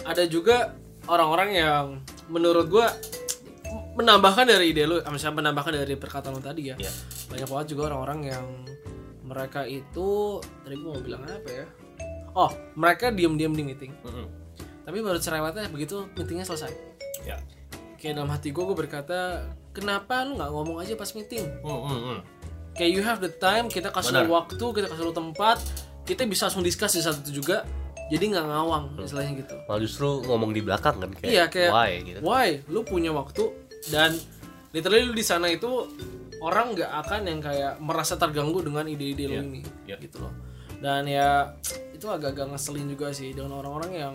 [0.08, 0.72] Ada juga
[1.12, 1.86] orang-orang yang
[2.32, 2.88] menurut gua
[4.00, 6.76] menambahkan dari ide lu, misalnya menambahkan dari perkataan lu tadi ya.
[6.82, 6.90] Iya.
[7.30, 8.46] Banyak banget juga orang-orang yang
[9.22, 11.66] mereka itu tadi gua mau bilang apa ya?
[12.34, 13.94] Oh, mereka diam-diam di meeting.
[14.02, 14.43] Mm-mm.
[14.84, 16.72] Tapi baru cerewetnya begitu meetingnya selesai.
[17.24, 17.40] ya
[17.96, 21.48] Kayak dalam hati gue, gue berkata, kenapa lu nggak ngomong aja pas meeting?
[21.64, 22.20] Mm, mm, mm.
[22.74, 24.28] Kayak you have the time, kita kasih Benar.
[24.28, 25.58] lu waktu, kita kasih lu tempat,
[26.04, 27.64] kita bisa langsung discuss di saat itu juga.
[28.12, 29.56] Jadi nggak ngawang, istilahnya gitu.
[29.64, 32.50] malah justru ngomong di belakang kan kayak, Iya, kayak- why gitu Why?
[32.68, 33.44] Lu punya waktu
[33.88, 34.12] dan
[34.70, 35.88] literally lu di sana itu
[36.44, 39.96] orang nggak akan yang kayak merasa terganggu dengan ide-ide lu Iya, ini, iya.
[39.96, 40.34] gitu loh.
[40.78, 41.56] Dan ya
[42.04, 44.14] itu agak-agak ngeselin juga sih dengan orang-orang yang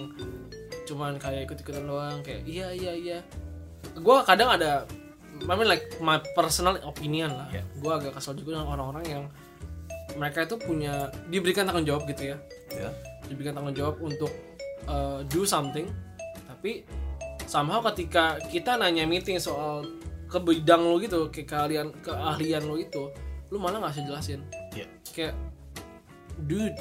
[0.85, 3.19] cuman kayak ikut-ikutan doang, kayak iya iya iya.
[4.05, 4.85] Gua kadang ada,
[5.41, 7.49] I mean like my personal opinion lah.
[7.49, 7.65] Iya.
[7.81, 9.25] Gua agak kesel juga dengan orang-orang yang
[10.19, 12.37] mereka itu punya diberikan tanggung jawab gitu ya
[12.75, 12.91] ya
[13.31, 14.33] diberikan tanggung jawab untuk
[14.91, 15.87] uh, do something
[16.49, 16.83] tapi
[17.47, 19.87] somehow ketika kita nanya meeting soal
[20.27, 23.09] ke bidang lo gitu ke keahlian keahlian lo itu
[23.49, 24.41] lu malah nggak usah jelasin
[24.77, 24.87] Iya.
[25.15, 25.35] kayak
[26.45, 26.77] dude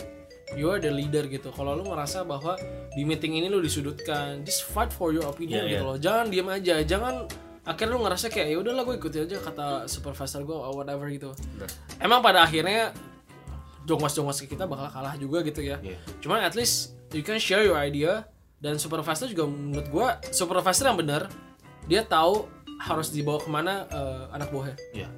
[0.55, 2.55] you are the leader gitu kalau lu ngerasa bahwa
[2.93, 5.89] di meeting ini lu disudutkan just fight for your opinion Iya, gitu iya.
[5.91, 7.27] loh jangan diem aja jangan
[7.67, 11.35] akhirnya lu ngerasa kayak ya udahlah gue ikutin aja kata supervisor gue or whatever gitu
[11.35, 11.69] Benar.
[11.99, 12.95] emang pada akhirnya
[13.83, 15.99] jongos-jongos ke kita bakal kalah juga gitu ya Iya.
[16.19, 18.23] cuman at least you can share your idea
[18.59, 21.29] dan supervisor juga menurut gua supervisor yang benar
[21.85, 22.47] dia tahu
[22.79, 25.09] harus dibawa ke mana eh, anak buahnya Iya.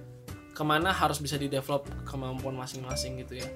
[0.53, 3.47] ke mana harus bisa di develop kemampuan masing-masing gitu ya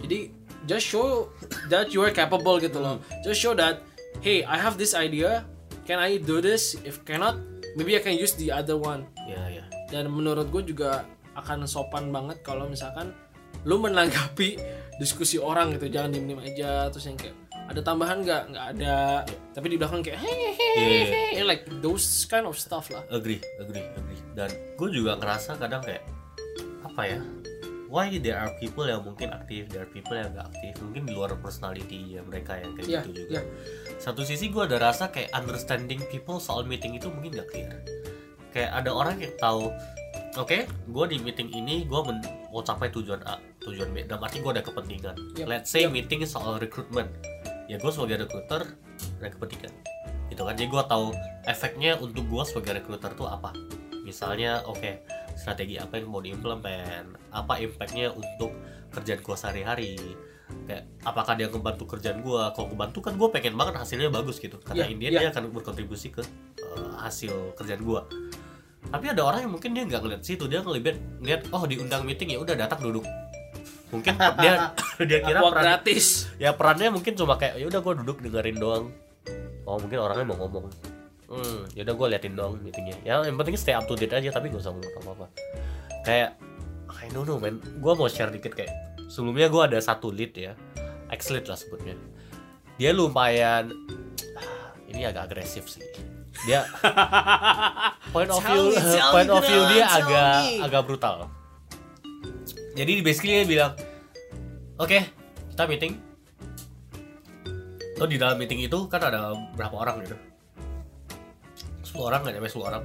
[0.00, 0.32] jadi
[0.66, 1.28] just show
[1.68, 3.02] that you are capable gitu loh.
[3.26, 3.82] Just show that
[4.22, 5.44] hey I have this idea.
[5.82, 6.78] Can I do this?
[6.86, 7.42] If cannot
[7.74, 9.10] maybe I can use the other one.
[9.26, 9.64] Ya ya.
[9.90, 13.12] Dan menurut gue juga akan sopan banget kalau misalkan
[13.66, 14.58] lu menanggapi
[15.02, 15.90] diskusi orang gitu.
[15.90, 16.86] Jangan diem diem aja.
[16.94, 18.42] Terus yang kayak ada tambahan nggak?
[18.54, 18.96] Nggak ada.
[19.52, 23.02] Tapi di belakang kayak hehehe Iya, like those kind of stuff lah.
[23.10, 24.20] Agree agree agree.
[24.38, 26.04] Dan gue juga ngerasa kadang kayak
[26.82, 27.18] apa ya
[27.92, 31.12] why there are people yang mungkin aktif there are people yang gak aktif mungkin di
[31.12, 33.28] luar personality ya mereka yang kayak Iya, gitu juga.
[33.36, 33.42] iya.
[34.00, 37.76] satu sisi gue ada rasa kayak understanding people soal meeting itu mungkin gak clear.
[38.52, 39.68] Kayak ada orang yang tahu
[40.40, 42.00] oke gue di meeting ini gue
[42.48, 44.08] mau capai tujuan A tujuan B.
[44.08, 45.16] Dalam arti gue ada kepentingan.
[45.36, 45.92] Yep, let's say yep.
[45.92, 47.12] meeting soal recruitment.
[47.68, 48.72] Ya gue sebagai recruiter
[49.20, 49.72] ada kepentingan.
[50.32, 50.56] Gitu kan?
[50.56, 51.06] Jadi gue tahu
[51.44, 53.52] efeknya untuk gue sebagai recruiter tuh apa.
[54.02, 55.00] Misalnya oke
[55.36, 58.52] strategi apa yang mau diimplement apa impactnya untuk
[58.92, 59.94] kerjaan gue sehari-hari.
[60.68, 64.60] Kayak apakah dia ngebantu kerjaan gue kalau ngebantu kan gue pengen banget hasilnya bagus gitu.
[64.60, 65.18] Karena Iya, India iya.
[65.24, 66.20] dia akan berkontribusi ke
[66.76, 68.02] uh, hasil kerjaan gue
[68.82, 72.34] tapi ada orang yang mungkin dia nggak ngeliat situ dia ngeliat ngeliat oh diundang meeting
[72.34, 73.06] ya udah datang duduk.
[73.88, 74.74] Mungkin dia
[75.08, 76.28] dia kira Aqua peran, gratis.
[76.36, 78.84] ya perannya mungkin cuma kayak ya udah gue duduk dengerin doang.
[79.64, 80.68] Oh mungkin orangnya mau ngomong
[81.32, 81.72] hmm.
[81.72, 82.96] Ya udah gue liatin doang meetingnya.
[83.02, 85.26] Ya yang penting stay up to date aja tapi gak usah ngomong apa apa
[86.04, 86.30] kayak
[86.92, 87.58] I don't know man.
[87.80, 88.72] Gue mau share dikit kayak
[89.08, 90.52] sebelumnya gue ada satu lead ya.
[91.08, 91.96] Ex lead lah sebutnya.
[92.76, 93.72] Dia lumayan
[94.92, 95.82] ini agak agresif sih.
[96.44, 96.68] Dia
[98.12, 100.52] point of Tell view me, tell point of view dia tell agak me.
[100.60, 101.16] agak brutal.
[102.72, 103.72] Jadi basically dia bilang
[104.76, 104.98] oke
[105.52, 105.96] kita meeting.
[108.00, 110.31] Lo di dalam meeting itu kan ada berapa orang gitu
[111.92, 112.84] 10 orang nggak nyampe 10 orang.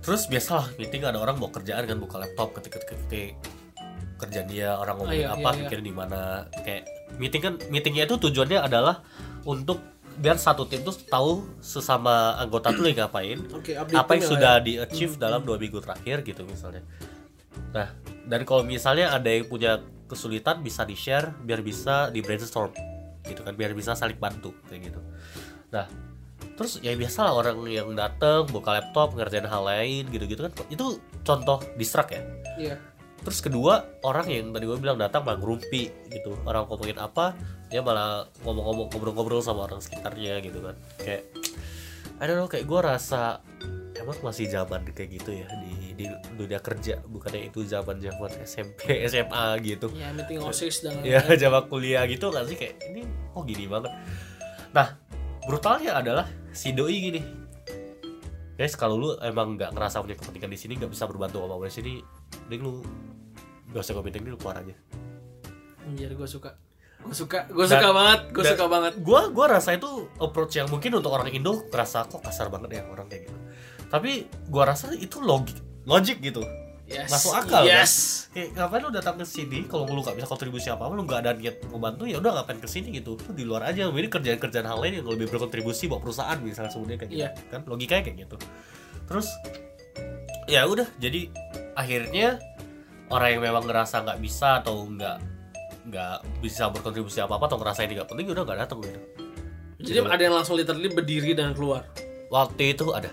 [0.00, 3.32] Terus biasalah meeting ada orang mau kerjaan kan buka laptop ketik ketik ketik
[4.20, 5.60] kerjaan dia orang ngomongin iya, apa iya, iya.
[5.64, 6.20] pikirin di mana.
[6.64, 6.82] Kayak
[7.20, 9.04] meeting kan meetingnya itu tujuannya adalah
[9.44, 9.80] untuk
[10.20, 14.54] biar satu tim tuh tahu sesama anggota tuh lagi ngapain update apa yang ya, sudah
[14.60, 14.64] ya.
[14.64, 16.84] di achieve dalam dua minggu terakhir gitu misalnya.
[17.72, 17.88] Nah
[18.28, 22.74] dan kalau misalnya ada yang punya kesulitan bisa di share biar bisa di brainstorm
[23.24, 25.00] gitu kan biar bisa saling bantu kayak gitu.
[25.72, 26.09] Nah
[26.60, 30.52] terus ya biasa lah orang yang datang buka laptop ngerjain hal lain gitu-gitu kan.
[30.68, 32.22] Itu contoh distract ya?
[32.60, 32.76] Iya.
[33.24, 36.36] Terus kedua orang yang tadi gue bilang datang malah ngerumpi gitu.
[36.44, 37.32] Orang ngomongin apa
[37.72, 40.76] dia malah ngomong-ngomong ngobrol-ngobrol sama orang sekitarnya gitu kan.
[41.00, 41.32] Kayak
[42.20, 43.40] I don't know kayak gue rasa
[43.96, 46.04] emang masih zaman kayak gitu ya di, di
[46.36, 47.00] dunia kerja.
[47.08, 49.88] Bukannya itu zaman zaman SMP SMA gitu.
[49.96, 52.60] Ya, meeting OSIS dan ya zaman kuliah gitu kan sih?
[52.60, 53.96] Kayak ini oh gini banget?
[54.76, 54.99] Nah
[55.44, 57.20] brutalnya adalah si doi gini
[58.60, 61.64] guys kalau lu emang nggak ngerasa punya kepentingan di sini nggak bisa berbantu apa apa
[61.68, 61.92] di sini
[62.46, 62.72] mending lu
[63.70, 64.74] gak usah meeting lu keluar aja
[65.86, 66.54] Anjir, gue suka.
[67.00, 68.92] Gue suka, gue suka banget, gue suka banget.
[69.00, 69.88] gua gua rasa itu
[70.20, 73.38] approach yang mungkin untuk orang Indo kerasa kok kasar banget ya orang kayak gitu
[73.88, 75.56] tapi gua rasa itu logik
[75.88, 76.44] logik gitu
[76.90, 77.06] Yes.
[77.06, 77.70] Masuk akal, kan?
[77.70, 77.92] Yes.
[78.30, 81.20] kayak ngapain lu datang ke sini kalau lu nggak bisa kontribusi apa apa lu nggak
[81.20, 84.38] ada niat membantu ya udah ngapain ke sini gitu lu di luar aja ini kerjaan
[84.38, 87.30] kerjaan hal lain yang lebih berkontribusi buat perusahaan misalnya sebenarnya kayak gitu Iya.
[87.46, 88.36] kan logikanya kayak gitu
[89.04, 89.26] terus
[90.46, 91.30] ya udah jadi
[91.74, 92.38] akhirnya
[93.08, 95.16] orang yang memang ngerasa nggak bisa atau nggak
[95.86, 99.00] nggak bisa berkontribusi apa apa atau ngerasa ini nggak penting ya udah nggak datang gitu
[99.80, 101.86] Jadi ada yang langsung literally berdiri dan keluar.
[102.28, 103.10] waktu itu ada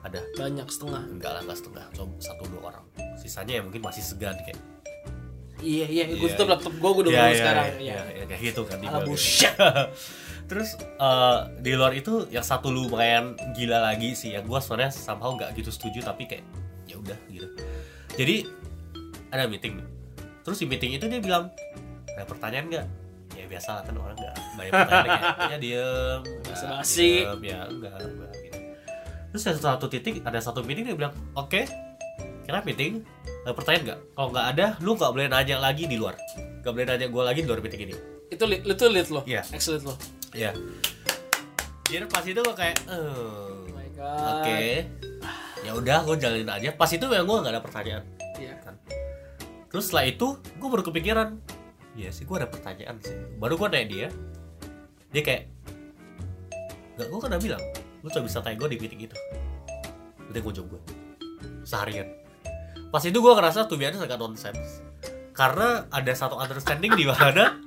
[0.00, 1.04] ada Banyak setengah.
[1.06, 2.84] enggak lah enggak setengah cuma satu dua orang
[3.20, 4.58] sisanya ya mungkin masih segan kayak
[5.60, 6.52] Iya, iya, gue Iya, tutup iya.
[6.56, 7.64] laptop gue, gue udah ya, ngomong ya, sekarang.
[7.68, 7.92] ya, Iya.
[7.92, 9.08] ya, ya, kayak gitu kan di Ala luar gitu.
[9.12, 9.54] bullshit.
[10.50, 15.30] terus eh, di luar itu yang satu lumayan gila lagi sih yang gue sebenarnya somehow
[15.30, 16.42] nggak gitu setuju tapi kayak
[16.88, 17.46] ya udah gitu
[18.16, 18.50] jadi
[19.30, 19.86] ada meeting nih
[20.42, 21.54] terus di meeting itu dia bilang
[22.10, 22.86] ada pertanyaan nggak
[23.30, 27.10] ya biasa lah kan orang nggak banyak pertanyaan kayak ya diem Basa-basi.
[27.22, 28.58] ya enggak enggak gitu
[29.30, 31.62] terus ada satu titik ada satu meeting dia bilang oke
[32.50, 32.92] kita meeting
[33.46, 34.00] ada pertanyaan nggak?
[34.18, 36.18] Kalau nggak ada lu nggak boleh nanya lagi di luar.
[36.60, 37.94] Nggak boleh nanya gue lagi di luar meeting ini.
[38.26, 39.22] Itu lead, itu lead lo.
[39.22, 39.42] Iya.
[39.54, 39.94] Ex lead lo.
[40.30, 40.54] ya
[41.90, 44.46] jadi pas itu gue kayak eh, Oh my god.
[44.46, 44.62] oke.
[45.66, 46.70] Ya udah gue jalanin aja.
[46.74, 48.04] Pas itu memang gue nggak ada pertanyaan.
[48.38, 48.54] Iya.
[48.62, 48.74] kan?
[49.70, 51.38] Terus setelah itu gue baru kepikiran.
[51.98, 53.14] Iya sih gue ada pertanyaan sih.
[53.38, 54.08] Baru gue nanya dia.
[55.10, 55.42] Dia kayak
[56.98, 57.62] nggak gue kan udah bilang
[58.00, 59.16] lu cuma bisa tanya gue di meeting itu.
[60.30, 60.78] Udah gue coba
[61.66, 62.19] seharian
[62.90, 64.82] pas itu gue ngerasa tuh biasanya agak nonsense.
[65.30, 67.62] Karena ada satu understanding di mana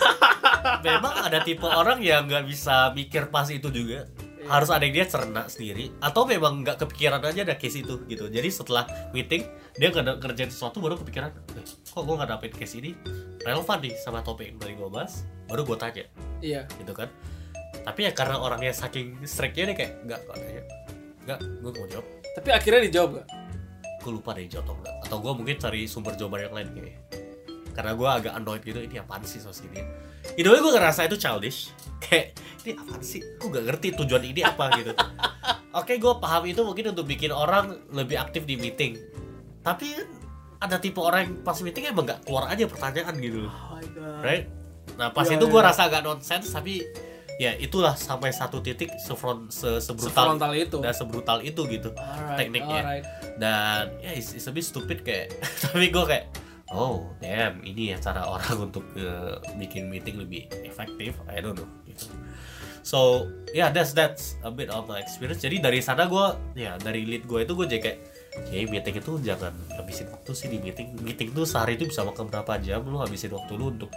[0.86, 4.08] memang ada tipe orang yang nggak bisa mikir pas itu juga.
[4.42, 8.26] Harus ada yang dia cerna sendiri atau memang nggak kepikiran aja ada case itu gitu.
[8.26, 9.46] Jadi setelah meeting
[9.78, 12.96] dia nggak kerjain sesuatu baru kepikiran eh, kok gue nggak dapet case ini?
[13.46, 15.22] Relevan nih sama topik yang tadi gue bahas.
[15.46, 16.04] Baru gue tanya.
[16.42, 16.66] Iya.
[16.80, 17.06] gitu kan.
[17.86, 20.64] Tapi ya karena orangnya saking strike-nya dia kayak nggak nggak
[21.22, 22.06] nggak gue mau jawab.
[22.32, 23.41] Tapi akhirnya dijawab gak?
[24.02, 24.94] Gue lupa deh jawab atau enggak.
[25.06, 26.98] Atau gue mungkin cari sumber jawaban yang lain kayaknya.
[27.72, 29.80] Karena gue agak annoyed gitu ini apaan sih sos ini
[30.36, 31.72] way gue ngerasa itu childish.
[32.02, 32.36] Kayak
[32.66, 33.22] ini apaan sih?
[33.40, 34.92] Gue gak ngerti tujuan ini apa gitu.
[35.72, 38.98] Oke gue paham itu mungkin untuk bikin orang lebih aktif di meeting.
[39.64, 39.88] Tapi
[40.62, 43.48] ada tipe orang yang pas meeting emang gak keluar aja pertanyaan gitu.
[43.48, 44.20] Oh my god.
[44.20, 44.44] right?
[44.98, 46.84] Nah pas Iya, itu gue rasa agak nonsense tapi
[47.40, 50.78] ya itulah sampai satu titik sefront se sebrutal Sefrontal itu.
[50.80, 52.80] dan sebrutal itu gitu Alright, tekniknya.
[52.84, 53.04] alright.
[53.40, 56.28] dan ya it's, it's a bit stupid kayak tapi gue kayak
[56.70, 61.68] oh damn ini ya cara orang untuk eh, bikin meeting lebih efektif I don't know
[61.84, 62.08] gitu
[62.82, 66.26] so yeah that's that's a bit of my experience jadi dari sana gue
[66.58, 68.00] ya dari lead gue itu gue jadi kayak
[68.32, 70.96] Oke, meeting itu jangan habisin waktu sih di meeting.
[71.04, 73.92] Meeting tuh sehari itu bisa makan berapa jam, lu habisin waktu lu untuk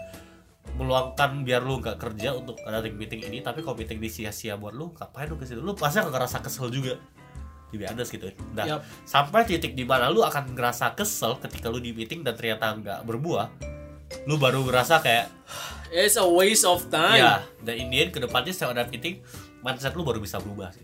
[0.76, 4.76] meluangkan biar lu nggak kerja untuk ada meeting ini tapi kalau meeting ini sia-sia buat
[4.76, 5.64] lu ngapain lu ke situ?
[5.64, 7.00] Lu pasti akan ngerasa kesel juga.
[7.72, 8.28] Jadi ada gitu.
[8.56, 8.82] Nah Yup.
[9.04, 13.00] sampai titik di mana lu akan ngerasa kesel ketika lu di meeting dan ternyata nggak
[13.08, 13.48] berbuah
[14.30, 15.28] lu baru ngerasa kayak
[15.96, 17.20] It's a waste of time.
[17.20, 17.34] ya
[17.64, 19.24] dan in the end ke depannya setelah ada meeting
[19.64, 20.84] mindset lu baru bisa berubah sih.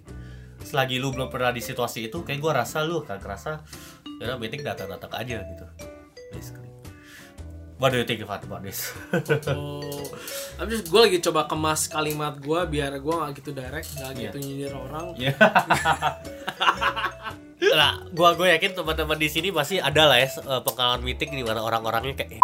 [0.61, 3.51] Selagi lu belum pernah di situasi itu kayak gua rasa lu akan ngerasa
[4.21, 5.65] ya meeting datang-datang aja gitu
[7.81, 8.93] what do you think about this
[9.49, 10.05] Oh,
[10.55, 14.21] habis gue lagi coba kemas kalimat gue biar gue nggak gitu direct, nggak Iya.
[14.29, 15.05] gitu nyindir orang.
[17.61, 17.73] Ya.
[17.73, 21.41] nah, gua gue yakin teman-teman di sini pasti ada lah ya eh, pengalaman meeting di
[21.41, 22.41] mana orang-orangnya kayak eh,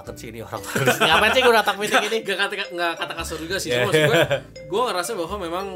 [0.00, 0.60] takut sih ini orang
[0.98, 3.84] ngapain sih gue datang meeting ini Gak kata nggak kata kasar juga sih, Yeah.
[3.84, 4.20] cuma maksud gue,
[4.72, 5.66] gue ngerasa bahwa memang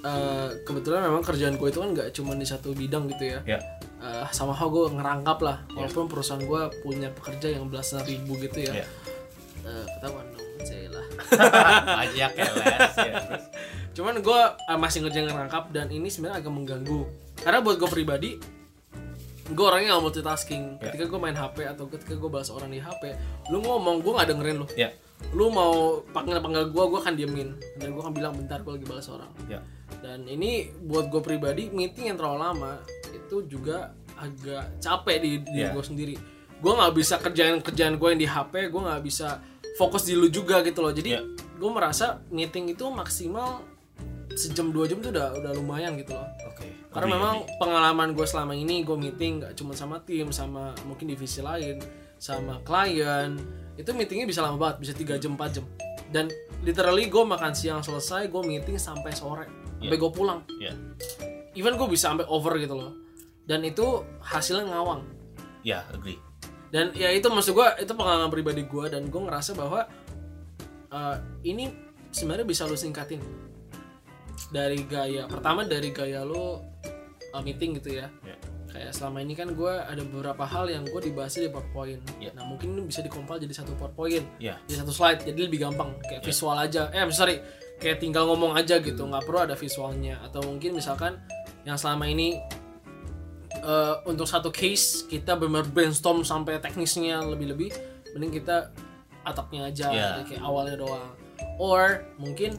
[0.00, 3.40] eh, kebetulan memang kerjaan gue itu kan nggak cuma di satu bidang gitu ya.
[3.46, 3.58] ya
[3.98, 8.62] Eh, sama hal gue ngerangkap lah, walaupun perusahaan gue punya pekerja yang belasan ribu gitu
[8.62, 8.84] ya.
[8.84, 8.86] ya
[9.66, 11.06] Eh, ketahuan dong, saya lah.
[11.98, 12.94] banyak ya les.
[12.94, 13.44] Ya terus?
[13.98, 14.40] Cuman gue
[14.78, 17.02] masih ngerjain ngerangkap dan ini sebenarnya agak mengganggu.
[17.42, 18.30] Karena buat gue pribadi
[19.48, 20.76] gue orangnya gak multitasking.
[20.78, 20.92] Ya.
[20.92, 23.16] ketika gue main HP atau ketika gue balas orang di HP
[23.48, 24.66] lu ngomong gue gak dengerin lu.
[24.78, 24.94] Ya
[25.34, 27.48] lu mau panggil panggil gue gue akan diemin.
[27.80, 29.32] Dan gue akan bilang bentar gue lagi balas orang.
[29.50, 29.58] Ya
[29.98, 32.72] dan ini buat gue pribadi meeting yang terlalu lama
[33.12, 35.74] itu juga agak capek di diri Yeah.
[35.74, 36.14] gue sendiri.
[36.58, 39.38] Gue nggak bisa kerjaan kerjaan gue yang di HP gue nggak bisa
[39.76, 40.90] fokus di lu juga gitu loh.
[40.90, 41.24] Jadi Yeah.
[41.58, 43.62] gue merasa meeting itu maksimal
[44.34, 46.26] sejam dua jam tuh udah udah lumayan gitu loh.
[46.46, 46.70] Oke.
[46.90, 47.56] Karena Agree, memang agree.
[47.58, 51.82] pengalaman gue selama ini gue meeting gak cuma sama tim sama mungkin divisi lain
[52.18, 53.38] sama klien
[53.78, 55.64] itu meetingnya bisa lama banget bisa 3 jam 4 jam.
[56.10, 56.26] Dan
[56.62, 59.46] literally gue makan siang selesai gue meeting sampai sore
[59.78, 60.42] sampai gue pulang.
[60.58, 60.74] Ya
[61.58, 62.94] even gue bisa sampai over gitu loh.
[63.42, 65.02] Dan itu hasilnya ngawang.
[65.66, 66.22] Ya agree.
[66.70, 69.88] Dan ya itu maksud gue itu pengalaman pribadi gue dan gue ngerasa bahwa
[70.94, 71.72] uh, ini
[72.14, 73.18] sebenarnya bisa lu singkatin.
[74.54, 76.60] Dari gaya pertama dari gaya lu
[77.34, 78.06] uh, meeting gitu ya.
[78.22, 78.36] Ya.
[78.68, 82.00] Kayak selama ini kan gue ada beberapa hal yang gue dibahasnya di powerpoint.
[82.20, 82.30] Ya.
[82.36, 84.60] nah mungkin ini bisa dikompil jadi satu powerpoint ya.
[84.68, 85.96] di satu slide jadi lebih gampang.
[86.04, 86.92] Kayak visual aja.
[86.92, 87.40] Eh sorry
[87.80, 89.08] kayak tinggal ngomong aja gitu.
[89.08, 90.20] Nggak perlu ada visualnya.
[90.20, 91.16] Atau mungkin misalkan
[91.68, 92.40] yang selama ini
[93.52, 97.70] eh, untuk satu case kita benar brainstorm sampai teknisnya lebih-lebih
[98.16, 98.72] mending kita
[99.20, 100.08] atapnya aja Ya.
[100.24, 101.12] kayak awalnya doang.
[101.60, 102.56] Or mungkin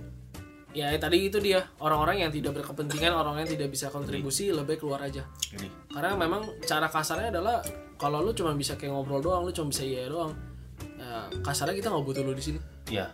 [0.69, 4.79] ya tadi itu dia orang-orang yang tidak berkepentingan orang yang tidak bisa kontribusi lebih baik
[4.85, 5.25] keluar aja.
[5.49, 7.65] Agree karena memang cara kasarnya adalah
[7.97, 10.37] kalau lu cuma bisa kayak ngobrol doang lu cuma bisa iya doang
[11.01, 12.59] ya, kasarnya kita nggak butuh lu di sini.
[12.93, 13.09] Ya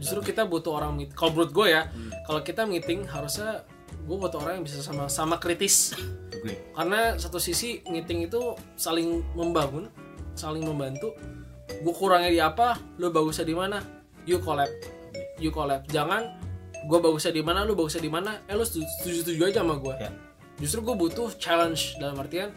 [0.00, 1.88] justru kita butuh orang meet kalau menurut gue ya
[2.24, 3.64] kalau kita meeting harusnya
[4.04, 5.96] gue butuh orang yang bisa sama sama kritis.
[6.34, 6.58] Agree.
[6.72, 9.90] Karena satu sisi meeting itu saling membangun
[10.34, 11.12] saling membantu.
[11.84, 13.78] Gue kurangnya di apa lu bagusnya di mana?
[14.24, 14.68] You collab.
[15.38, 15.86] You collab.
[15.88, 16.40] Jangan
[16.88, 18.40] gue bagusnya di mana lu bagusnya di mana.
[18.48, 20.10] Eh lu setuju setuju aja sama gue ya.
[20.60, 22.52] Justru gue butuh challenge dalam artian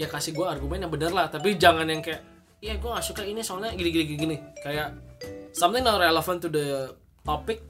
[0.00, 1.28] ya kasih gue argumen yang bener lah.
[1.28, 2.22] Tapi jangan yang kayak
[2.64, 4.36] iya gue gak suka ini soalnya gini gini, gini.
[4.60, 4.96] Kayak
[5.52, 6.92] something not relevant to the
[7.24, 7.64] topic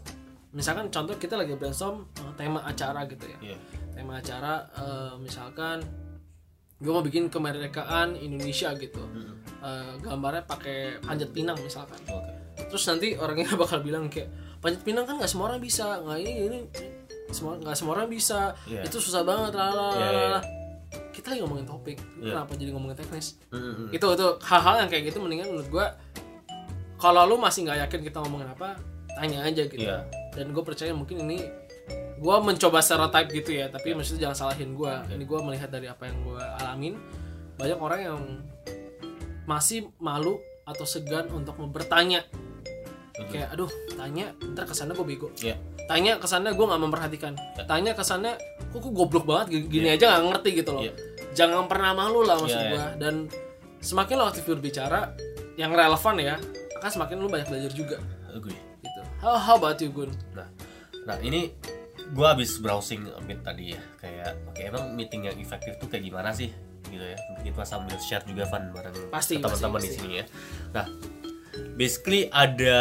[0.55, 3.55] misalkan contoh kita lagi brainstorm uh, tema acara gitu ya.
[3.55, 3.59] Ya
[3.95, 5.83] tema acara uh, misalkan
[6.83, 9.03] gue mau bikin kemerdekaan Indonesia gitu.
[9.64, 11.97] Uh, gambarnya pakai panjat pinang misalkan.
[12.07, 12.33] Oke.
[12.71, 16.33] Terus nanti orangnya bakal bilang kayak panjat pinang kan nggak semua orang bisa nggak ini
[16.49, 16.59] ini
[17.31, 18.53] semua nggak semua orang bisa.
[18.67, 18.83] Iya.
[18.87, 20.45] itu susah banget lah lah, lah, iya, lah.
[21.11, 22.37] kita lagi ngomongin topik Iya.
[22.37, 23.38] kenapa jadi ngomongin teknis?
[23.51, 23.90] Mm-mm.
[23.90, 25.87] itu itu hal-hal yang kayak gitu mendingan menurut gua
[26.95, 28.79] kalau lu masih nggak yakin kita ngomongin apa
[29.14, 29.85] tanya aja gitu.
[29.87, 30.05] Iya.
[30.35, 31.38] dan gue percaya mungkin ini
[32.18, 35.05] gua mencoba stereotype gitu ya tapi maksudnya jangan salahin gua.
[35.11, 36.96] Ini gua melihat dari apa yang gua alamin.
[37.61, 38.20] Banyak orang yang
[39.44, 42.24] masih malu atau segan untuk bertanya.
[43.31, 45.31] Kayak aduh tanya ntar ke sana gue bego.
[45.38, 47.37] Ya tanya ke sana gue nggak memperhatikan.
[47.68, 48.35] Tanya ke sana
[48.72, 50.00] kok gue goblok banget gini, Iya.
[50.00, 50.83] aja nggak ngerti gitu loh.
[50.83, 50.94] Iya.
[51.35, 53.14] jangan pernah malu lah maksud Iya, gue dan
[53.83, 55.18] semakin lo aktif berbicara
[55.59, 56.38] yang relevan ya
[56.79, 57.98] akan semakin lo banyak belajar juga.
[58.31, 58.73] Agree
[59.24, 60.48] how, how about you Gun Nah,
[61.08, 61.48] nah ini
[62.04, 66.04] gue habis browsing a bit tadi ya, kayak oke emang meeting yang efektif tuh kayak
[66.04, 66.52] gimana sih,
[66.92, 67.16] gitu ya?
[67.32, 70.24] Mungkin kita sambil share juga Van bareng Pasti, teman-teman di sini ya.
[70.76, 70.87] Nah,
[71.80, 72.78] basically ada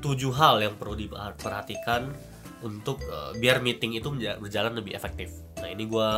[0.00, 2.08] tujuh hal yang perlu diperhatikan
[2.64, 4.08] untuk eh, biar meeting itu
[4.40, 5.28] berjalan lebih efektif.
[5.60, 6.08] Nah ini gue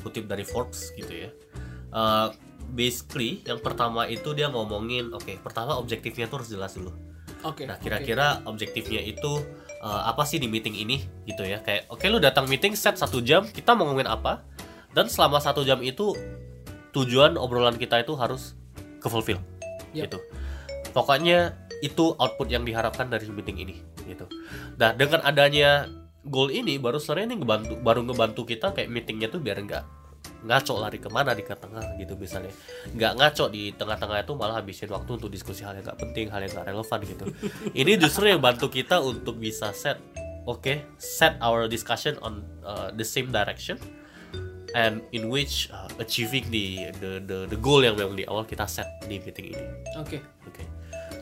[0.00, 1.28] kutip dari Forbes gitu ya.
[1.92, 2.28] Eh,
[2.72, 7.09] basically yang pertama itu dia ngomongin, oke pertama objektifnya tuh harus jelas dulu.
[7.44, 7.82] Oke Nah, oke.
[7.84, 9.42] kira-kira objektifnya itu
[9.80, 11.60] uh, apa sih di meeting ini gitu ya?
[11.64, 14.44] Kayak oke lu datang meeting set satu jam, kita mau ngomongin apa?
[14.90, 16.12] Dan selama satu jam itu
[16.90, 18.58] tujuan obrolan kita itu harus
[18.98, 19.38] ke fulfill
[19.94, 20.10] Yap.
[20.10, 20.18] gitu.
[20.90, 23.74] Pokoknya itu output yang diharapkan dari meeting ini
[24.04, 24.26] gitu.
[24.76, 25.86] Nah, dengan adanya
[26.26, 29.84] goal ini baru sebenarnya ini ngebantu baru ngebantu kita kayak meetingnya tuh biar enggak
[30.40, 32.52] ngaco lari ke mana di tengah gitu misalnya.
[32.96, 36.40] Nggak ngaco di tengah-tengah itu malah habisin waktu untuk diskusi hal yang nggak penting hal
[36.40, 37.24] yang nggak relevan gitu.
[37.80, 40.00] Ini justru yang bantu kita untuk bisa set
[40.48, 43.76] oke set our discussion on uh, the same direction
[44.72, 48.64] and in which uh, achieving the, the the the goal yang memang di awal kita
[48.64, 49.64] set di meeting ini.
[49.98, 50.22] Oke.
[50.46, 50.64] Oke.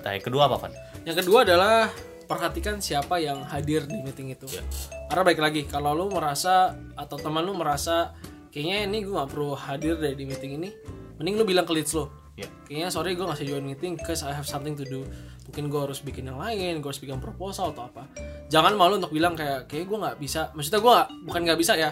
[0.04, 0.72] Nah yang kedua apa Van?
[1.08, 1.88] yang kedua adalah
[2.28, 4.44] perhatikan siapa yang hadir di meeting itu.
[4.52, 4.62] Ya.
[5.08, 8.12] karena baik lagi kalau lu merasa atau teman lu merasa
[8.48, 10.70] kayaknya ini gue gak perlu hadir deh di meeting ini.
[11.18, 12.46] Mending lu bilang ke leads lo Ya.
[12.70, 15.02] kayaknya sorry gue gak bisa join meeting cause I have something to do.
[15.50, 18.06] Mungkin gue harus bikin yang lain gue harus bikin proposal atau apa.
[18.46, 20.54] Jangan malu untuk bilang kayak kayak gue nggak bisa.
[20.54, 21.90] Maksudnya gue gak, bukan nggak bisa ya.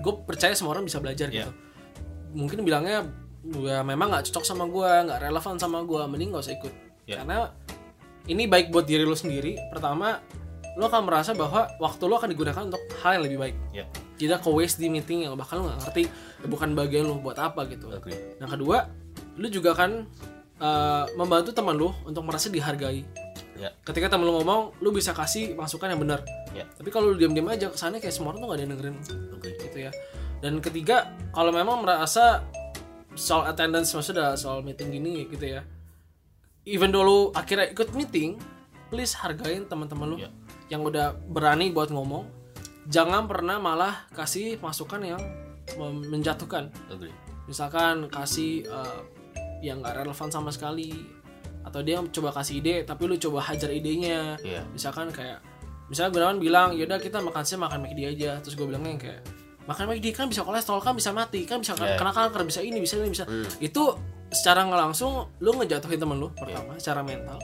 [0.00, 1.44] Gue percaya semua orang bisa belajar Ya.
[1.44, 1.52] gitu.
[2.32, 3.04] Mungkin bilangnya
[3.60, 6.72] ya memang nggak cocok sama gue nggak relevan sama gue mending gak usah ikut.
[7.04, 7.18] Ya.
[7.20, 7.50] karena
[8.30, 9.58] ini baik buat diri lo sendiri.
[9.68, 10.22] Pertama
[10.78, 13.56] lo akan merasa bahwa waktu lo akan digunakan untuk hal yang lebih baik.
[13.76, 13.84] Ya,
[14.22, 16.02] tidak ke waste di meeting yang bahkan lo nggak ngerti
[16.46, 17.90] bukan bagian lo buat apa gitu.
[17.90, 18.38] Agree.
[18.38, 18.86] yang kedua
[19.34, 19.90] lo juga akan
[20.62, 23.02] uh, membantu teman lo untuk merasa dihargai.
[23.58, 26.22] Ya, ketika temen lo ngomong lo bisa kasih masukan yang benar.
[26.54, 28.96] Ya, tapi kalau lo diam-diam aja kesannya kayak semua orang tuh gak ada yang dengerin.
[29.34, 29.56] Agree.
[29.66, 29.90] gitu ya.
[30.42, 30.96] Dan ketiga
[31.30, 32.42] kalau memang merasa
[33.14, 35.62] soal attendance maksudnya soal meeting gini gitu ya.
[36.62, 38.38] Even dulu akhirnya ikut meeting
[38.92, 40.30] please hargain teman-teman lu Ya.
[40.68, 42.28] yang udah berani buat ngomong
[42.84, 45.22] jangan pernah malah kasih masukan yang
[46.04, 47.14] menjatuhkan Agree.
[47.46, 49.00] misalkan kasih eh,
[49.62, 51.06] yang nggak relevan sama sekali
[51.62, 54.66] atau dia coba kasih ide tapi lu coba hajar idenya Iya.
[54.68, 55.38] misalkan kayak
[55.86, 59.20] misalnya Gunawan bilang yaudah kita makan siang makan McD aja terus gue bilangnya kayak
[59.62, 61.94] makan McD kan bisa kolesterol kan bisa mati kan bisa Yeah.
[61.94, 63.46] kena kanker bisa ini bisa ini bisa Hmm.
[63.62, 63.94] itu
[64.28, 67.38] secara nggak langsung lu ngejatuhin temen lu pertama secara mental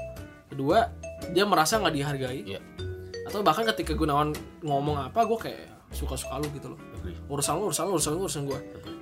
[0.49, 0.91] kedua
[1.31, 2.61] dia merasa nggak dihargai Iya.
[3.29, 4.33] Atau bahkan ketika Gunawan
[4.65, 6.81] ngomong apa gue kayak suka-suka lu gitu loh.
[7.01, 7.17] Agree.
[7.29, 8.59] urusan lu urusan lu urusan lu urusan gue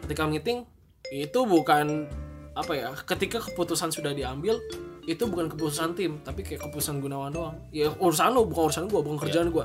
[0.07, 0.67] ketika meeting
[1.15, 2.11] itu bukan
[2.59, 4.59] apa ya ketika keputusan sudah diambil
[5.07, 7.57] itu bukan keputusan tim tapi kayak keputusan Gunawan doang.
[7.71, 9.65] Ya urusan lu bukan urusan gue bukan kerjaan gue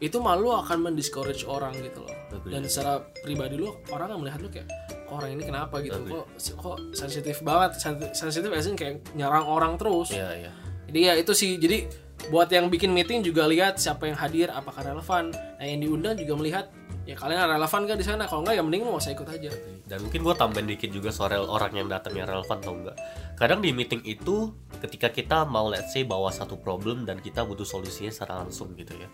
[0.00, 2.16] itu malu akan mendiscourage orang gitu loh.
[2.32, 2.56] Agree.
[2.56, 4.68] dan secara pribadi lu orang akan melihat lu kayak
[5.12, 6.00] orang ini kenapa gitu?
[6.00, 6.26] Kok
[6.56, 7.76] kok sensitif banget?
[7.76, 10.14] Sensi- sensitif as in kayak nyerang orang terus.
[10.14, 10.52] Iya, iya.
[10.88, 11.60] jadi ya itu sih.
[11.60, 11.84] Jadi
[12.28, 16.34] buat yang bikin meeting juga lihat siapa yang hadir apakah relevan nah yang diundang juga
[16.36, 16.66] melihat
[17.08, 19.50] ya kalian relevan gak di sana kalau enggak ya mending lu gak usah ikut aja
[19.90, 22.96] Dan mungkin gue tambahin dikit juga soal orang yang datang yang relevan atau enggak.
[23.34, 27.66] Kadang di meeting itu ketika kita mau let's say bawa satu problem dan kita butuh
[27.66, 29.10] solusinya secara langsung gitu ya.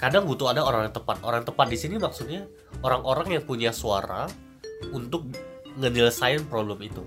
[0.00, 1.20] Kadang butuh ada orang yang tepat.
[1.20, 2.48] Orang yang tepat di sini maksudnya
[2.80, 4.24] orang-orang yang punya suara
[4.94, 5.28] untuk
[5.76, 7.04] ngejelesain problem itu.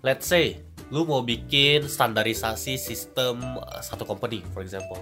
[0.00, 4.98] Let's say lu mau bikin standarisasi sistem uh, satu company for example.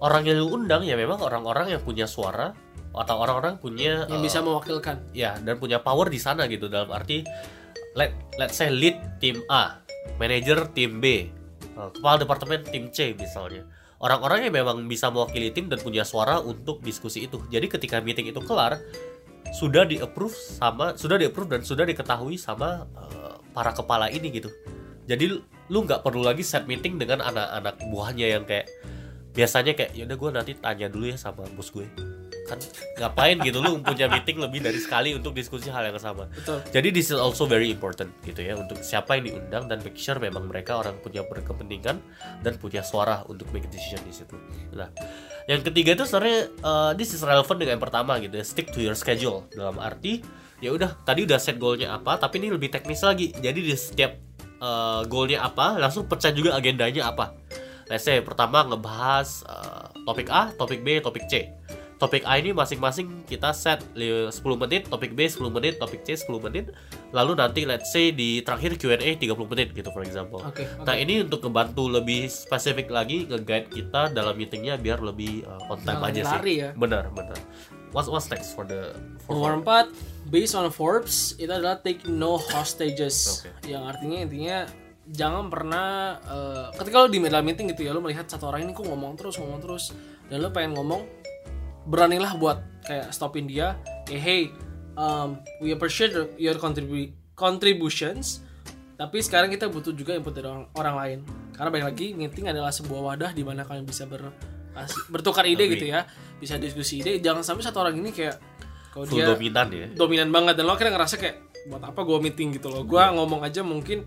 [0.00, 2.52] Orang yang lu undang ya memang orang-orang yang punya suara
[2.94, 6.88] atau orang-orang punya yang uh, bisa mewakilkan ya dan punya power di sana gitu dalam
[6.94, 7.26] arti
[7.94, 9.78] let let's say lead tim A,
[10.18, 11.30] manager tim B,
[11.78, 13.64] uh, kepala departemen tim C misalnya.
[14.02, 17.40] Orang-orang yang memang bisa mewakili tim dan punya suara untuk diskusi itu.
[17.48, 18.76] Jadi ketika meeting itu kelar
[19.54, 24.28] sudah di approve sama sudah di approve dan sudah diketahui sama uh, para kepala ini
[24.34, 24.50] gitu.
[25.04, 25.24] Jadi
[25.68, 28.68] lu nggak perlu lagi set meeting dengan anak-anak buahnya yang kayak
[29.34, 31.88] biasanya kayak yaudah gue nanti tanya dulu ya sama bos gue
[32.44, 32.60] kan
[33.00, 36.92] ngapain gitu lu punya meeting lebih dari sekali untuk diskusi hal yang sama betul jadi
[36.92, 40.44] this is also very important gitu ya untuk siapa yang diundang dan make sure memang
[40.44, 41.96] mereka orang punya berkepentingan
[42.44, 44.36] dan punya suara untuk make decision di situ.
[44.76, 44.92] Nah,
[45.48, 48.84] yang ketiga itu sebenarnya uh, this is relevant dengan yang pertama gitu ya, stick to
[48.84, 50.20] your schedule dalam arti
[50.60, 53.32] ya udah tadi udah set goalnya apa tapi ini lebih teknis lagi.
[53.32, 54.23] Jadi di setiap
[54.64, 57.36] uh, goalnya apa langsung pecah juga agendanya apa.
[57.84, 61.52] Let's say pertama ngebahas uh, topik A, topik B, topik C
[62.04, 66.18] topik A ini masing-masing kita set li- 10 menit, topik B 10 menit, topik C
[66.18, 66.74] 10 menit.
[67.14, 70.42] Lalu nanti let's say di terakhir Q&A 30 menit gitu for example.
[70.42, 75.72] oke Nah, ini untuk ngebantu lebih spesifik lagi nge-guide kita dalam meetingnya biar lebih uh,
[75.72, 76.54] on time Jangan aja sih.
[76.60, 76.68] ya.
[76.74, 77.38] Benar, benar.
[77.94, 78.92] What's what's next for the
[79.24, 83.44] for Nomor 4, based on Forbes, itu adalah take no hostages.
[83.44, 83.70] Oke.
[83.70, 84.58] Yang artinya intinya
[85.08, 88.72] jangan pernah eh, ketika lo di dalam meeting gitu ya lo melihat satu orang ini
[88.72, 89.92] kok ngomong terus ngomong terus
[90.32, 91.04] dan lo pengen ngomong
[91.84, 93.76] beranilah buat kayak stopin dia
[94.08, 94.42] eh hey
[94.96, 98.40] um, we appreciate your contribu- contributions
[98.96, 101.18] tapi sekarang kita butuh juga input dari orang, orang lain
[101.52, 104.32] karena balik lagi meeting adalah sebuah wadah di mana kalian bisa ber,
[105.12, 106.08] bertukar ide gitu ya
[106.40, 108.40] bisa diskusi ide jangan sampai satu orang ini kayak
[108.94, 109.86] kalau dia dominan ya.
[109.98, 111.36] dominan banget dan lo akhirnya ngerasa kayak
[111.66, 114.06] buat apa gue meeting gitu loh gue ngomong aja mungkin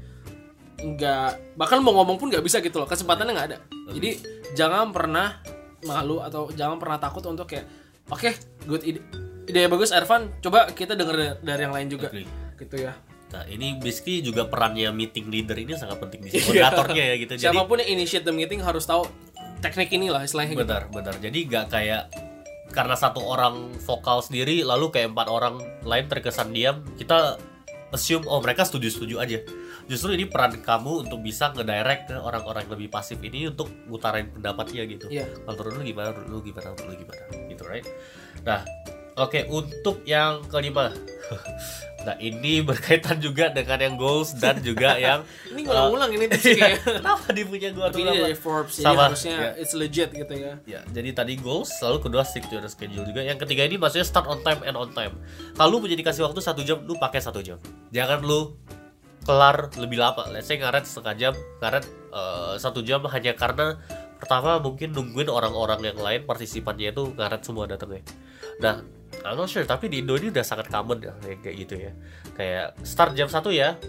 [0.78, 3.58] nggak bahkan mau ngomong pun nggak bisa gitu loh kesempatannya nggak ada
[3.92, 4.10] jadi
[4.56, 5.44] jangan pernah
[5.84, 7.68] malu atau jangan pernah takut untuk kayak
[8.08, 8.32] oke
[8.64, 9.04] good ide
[9.50, 12.30] ide yang bagus Ervan coba kita denger dari yang lain juga Agree.
[12.56, 12.96] gitu ya
[13.28, 16.64] Nah, ini basically juga perannya meeting leader ini sangat penting di sini.
[16.64, 16.72] Iya.
[16.72, 17.34] Moderatornya ya gitu.
[17.36, 19.04] Jadi siapa pun yang initiate the meeting harus tahu
[19.62, 22.04] teknik inilah istilahnya gitu benar benar jadi nggak kayak
[22.72, 25.56] karena satu orang vokal sendiri lalu kayak empat orang
[25.88, 27.40] lain terkesan diam kita
[27.92, 29.40] assume oh mereka setuju setuju aja.
[29.88, 34.28] Justru ini peran kamu untuk bisa ngedirect ke orang-orang yang lebih pasif ini untuk ngutarain
[34.28, 35.08] pendapatnya gitu.
[35.08, 35.32] Iya.
[35.48, 36.08] kalau menurut lu gimana?
[36.12, 36.68] Menurut lu gimana?
[36.76, 37.24] Menurut lu gimana?
[37.48, 37.88] Gitu right?
[38.44, 38.60] Nah
[39.18, 40.94] oke untuk yang kelima
[42.08, 46.80] nah ini berkaitan juga dengan yang goals dan juga yang ini ngulang-ngulang ini tuh kayak
[47.04, 49.52] kenapa dia punya gua tapi tuh ini Forbes Sama, harusnya ya.
[49.60, 53.24] it's legit gitu ya Ya, jadi tadi goals, lalu kedua stick to the schedule juga.
[53.24, 55.16] Yang ketiga ini maksudnya start on time and on time.
[55.56, 57.56] Kalau punya dikasih waktu satu jam, lu pakai satu jam.
[57.96, 58.56] Jangan lu
[59.24, 60.28] kelar lebih lama.
[60.28, 63.80] Let's say ngaret setengah jam, ngaret eh, satu jam hanya karena
[64.18, 68.02] pertama mungkin nungguin orang-orang yang lain partisipannya itu ngaret semua datang ya
[68.58, 68.76] nah
[69.26, 71.92] I'm not sure tapi di Indo ini udah sangat common ya kayak gitu ya.
[72.38, 73.80] Kayak start jam satu ya.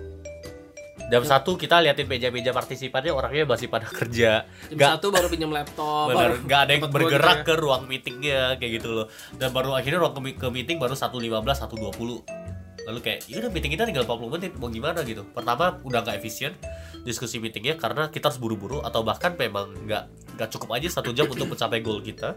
[1.08, 4.44] Jam satu kita liatin meja-meja partisipannya orangnya masih pada kerja.
[4.68, 6.12] Jam nggak satu baru pinjam laptop.
[6.12, 9.06] Bener, baru nggak ada yang bergerak ke ruang meetingnya kayak gitu loh.
[9.36, 12.48] Dan baru akhirnya ruang ke, ke meeting baru 1.15 1.20
[12.88, 15.04] lalu kayak ya udah meeting kita tinggal 40 menit mau gimana?
[15.04, 15.20] gitu.
[15.28, 16.56] Pertama udah nggak efisien
[17.04, 20.04] diskusi meetingnya karena kita harus buru-buru atau bahkan memang nggak
[20.40, 22.32] nggak cukup aja satu jam untuk mencapai goal kita.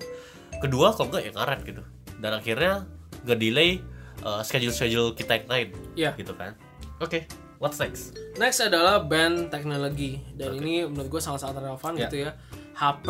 [0.60, 1.84] Kedua kalau nggak ya ngaret gitu
[2.22, 2.86] dan akhirnya
[3.26, 3.82] nge-delay
[4.22, 5.67] uh, schedule-schedule kita yang lain
[5.97, 6.11] Iya.
[6.15, 6.53] gitu kan
[6.97, 7.26] oke
[7.57, 10.63] what's next Next adalah band teknologi dan Oke.
[10.63, 12.07] ini menurut gue sangat-sangat relevan Ya.
[12.07, 12.32] gitu ya.
[12.72, 13.07] HP,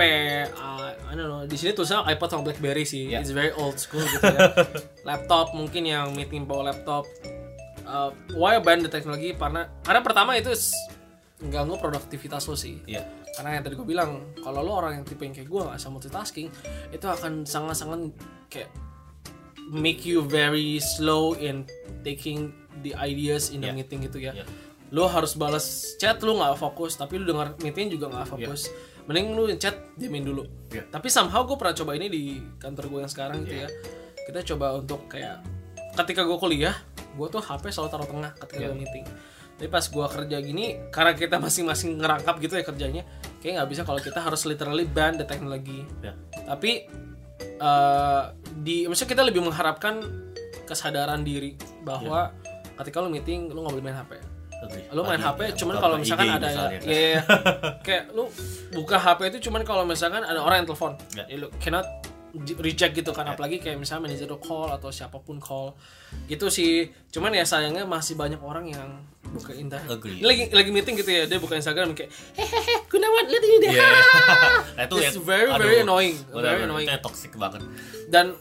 [0.52, 3.14] uh, I don't know, di sini tulisannya iPod sama BlackBerry sih.
[3.14, 3.22] Ya.
[3.22, 4.52] It's very old school gitu ya.
[5.08, 7.06] laptop mungkin yang meeting bawa laptop.
[7.86, 9.32] Uh, why band teknologi?
[9.38, 10.52] Karena karena pertama itu
[11.40, 12.82] mengganggu produktivitas lo sih.
[12.84, 13.06] Iya.
[13.38, 15.88] Karena yang tadi gue bilang, kalau lo orang yang tipe yang kayak gue gak bisa
[15.88, 16.48] multitasking,
[16.92, 18.12] itu akan sangat-sangat
[18.52, 18.68] kayak
[19.72, 21.64] make you very slow in
[22.04, 22.52] taking
[22.84, 23.78] the ideas in the Yeah.
[23.80, 24.36] meeting gitu ya.
[24.36, 24.50] Yeah.
[24.92, 28.68] lo harus balas chat lu nggak fokus tapi lu dengar meeting juga nggak fokus.
[29.08, 30.44] Mending lu chat diamin dulu.
[30.68, 30.84] Yeah.
[30.92, 32.24] tapi somehow gue pernah coba ini di
[32.60, 33.70] kantor gue yang sekarang gitu ya.
[34.28, 35.40] Kita coba untuk kayak
[35.96, 36.76] ketika gue kuliah
[37.16, 38.76] gue tuh HP selalu taruh tengah ketika Yeah.
[38.76, 39.06] gue meeting.
[39.56, 43.04] Tapi pas gue kerja gini karena kita masing-masing ngerangkap gitu ya kerjanya
[43.40, 46.90] kayak nggak bisa kalau kita harus literally ban the teknologi ya tapi
[47.62, 48.22] eh,
[48.58, 50.02] di maksudnya kita lebih mengharapkan
[50.66, 52.34] kesadaran diri bahwa
[52.76, 54.12] ketika lu meeting lu nggak boleh main HP
[54.62, 54.86] agree.
[54.90, 56.88] lu main HP ya, cuman kalau misalkan ada ya, misalnya, kan.
[56.90, 57.22] ya, ya.
[57.82, 58.24] kayak lu
[58.72, 61.24] buka HP itu cuman kalau misalkan ada orang yang telepon Ya.
[61.28, 61.86] ya, lu cannot
[62.58, 63.34] reject gitu kan Ya.
[63.34, 65.76] apalagi kayak misalnya manajer call atau siapa pun call
[66.26, 68.90] gitu sih cuman ya sayangnya masih banyak orang yang
[69.24, 69.52] buka.
[69.52, 69.68] Ini
[70.20, 73.90] lagi lagi meeting gitu ya dia buka Instagram kayak hehehe Gunawan lihat ini deh Iya.
[74.72, 76.16] Nah, itu It's yang- very, aduh, very annoying.
[76.26, 76.88] benar, Very annoying.
[76.88, 77.62] Itu yang toxic banget.
[78.08, 78.36] dan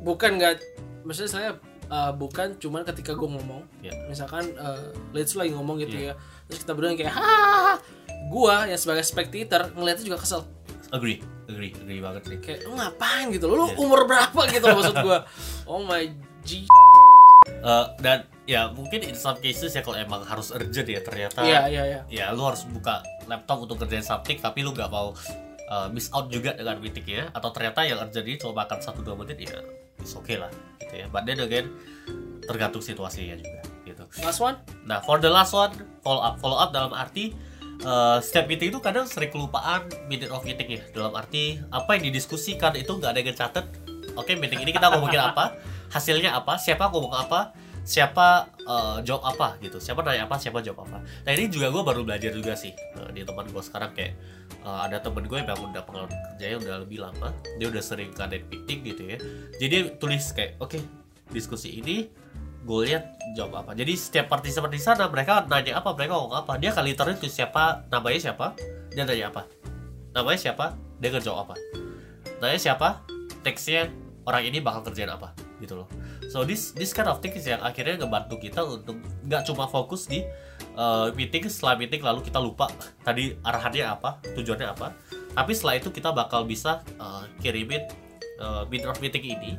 [0.00, 0.60] bukan nggak
[1.02, 1.50] maksudnya saya
[1.86, 3.92] uh, bukan cuman ketika gue ngomong Ya.
[4.06, 4.80] misalkan uh,
[5.10, 6.12] let's lagi ngomong gitu Iya.
[6.12, 6.14] ya
[6.46, 7.74] terus kita berdua kayak hahaha
[8.22, 10.44] gue yang sebagai spectator ngeliatnya juga kesel
[10.90, 12.38] Agree, agree, agree banget sih.
[12.38, 13.76] kayak lu ngapain gitu lu Iya.
[13.76, 15.18] umur berapa gitu loh maksud gue
[15.70, 16.04] oh my
[16.46, 16.64] g.
[17.60, 21.66] Eh, dan ya mungkin in some cases ya kalau emang harus urgent ya ternyata iya
[21.68, 22.00] iya iya.
[22.08, 25.12] ya lu harus buka laptop untuk kerjain something tapi lu nggak mau
[25.68, 29.38] uh, miss out juga dengan meetingnya atau ternyata yang urgent ini cuma makan 1-2 menit
[29.44, 29.60] ya
[30.00, 30.48] it's okay lah
[30.80, 31.06] gitu ya.
[31.12, 31.70] But then again
[32.44, 34.02] tergantung situasinya juga gitu.
[34.24, 34.56] Last one?
[34.88, 35.70] Nah, for the last one,
[36.02, 36.40] follow up.
[36.40, 37.30] Follow up dalam arti
[37.84, 40.82] uh, setiap meeting itu kadang sering kelupaan minute of meeting ya.
[40.92, 43.66] Dalam arti apa yang didiskusikan itu nggak ada yang catat.
[44.18, 45.56] Oke, meeting ini kita ngomongin apa,
[45.94, 47.54] hasilnya apa, siapa ngomong apa,
[47.86, 49.78] siapa uh, jawab apa gitu.
[49.78, 50.98] Siapa nanya apa, siapa jawab apa.
[51.02, 54.18] Nah ini juga gue baru belajar juga sih uh, di teman gue sekarang kayak
[54.66, 57.28] uh, ada temen gue yang udah pengalaman kerjanya udah lebih lama.
[57.56, 59.18] Dia udah sering ngadain meeting gitu ya.
[59.62, 60.78] Jadi tulis kayak oke
[61.30, 62.10] diskusi ini
[62.64, 63.72] goalnya jawab apa.
[63.72, 66.52] Jadi setiap partisipan di sana mereka nanya apa mereka ngomong apa.
[66.60, 68.56] Dia literally tulis siapa namanya siapa
[68.92, 69.42] dia nanya apa.
[70.12, 71.54] Namanya siapa dia ngejawab apa.
[72.40, 73.04] Nanya siapa
[73.40, 73.88] teksnya
[74.28, 75.88] orang ini bakal kerjain apa gitu loh.
[76.28, 80.24] So this this kind of things yang akhirnya ngebantu kita untuk nggak cuma fokus di
[80.76, 82.68] uh, meeting setelah meeting lalu kita lupa
[83.04, 84.92] tadi arahannya apa tujuannya apa.
[85.30, 87.86] Tapi setelah itu kita bakal bisa uh, kirimin
[88.40, 89.56] uh, meeting ini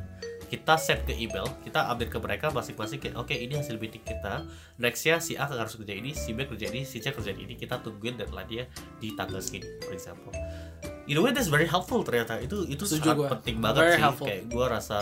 [0.52, 4.44] kita send ke email, kita update ke mereka masing-masing oke ini hasil meeting kita.
[4.76, 7.56] Nextnya si A harus kerja ini, si B kerja ini, si C kerja ini.
[7.56, 8.68] Kita tungguin deadline-nya
[9.00, 10.28] di tanggal segini, for example.
[11.08, 12.36] In a way that's very helpful ternyata.
[12.44, 13.28] Itu itu Setuju sangat gua.
[13.32, 14.04] penting banget Very sih.
[14.04, 14.26] helpful.
[14.28, 14.98] Kayak gua rasa.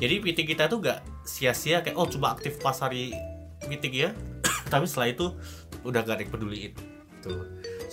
[0.00, 3.12] Jadi meeting kita tuh gak sia-sia kayak oh cuma aktif pas hari
[3.68, 4.16] meeting ya.
[4.72, 5.28] Tapi setelah itu
[5.84, 6.72] udah gak ada yang peduliin.
[6.72, 7.36] Gitu.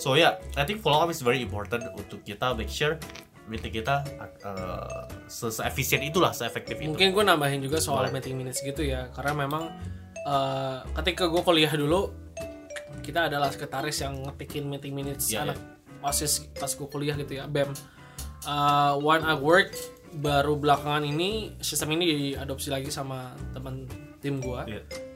[0.00, 2.96] So ya, yeah, I think follow up is very important untuk kita make sure
[3.44, 4.00] meeting kita
[4.40, 6.88] uh, se efisien itulah, se-efektif itu.
[6.88, 8.16] mungkin gue nambahin juga soal Boleh.
[8.16, 9.68] meeting minutes gitu ya karena memang
[10.24, 12.08] eh, ketika gue kuliah dulu
[13.04, 15.60] kita adalah sekretaris yang ngetikin meeting minutes Iya, anak
[16.00, 17.68] osis pas gue kuliah gitu ya bem.
[19.00, 19.72] When I work
[20.14, 23.84] baru belakangan ini sistem ini diadopsi lagi sama teman
[24.24, 24.60] tim gue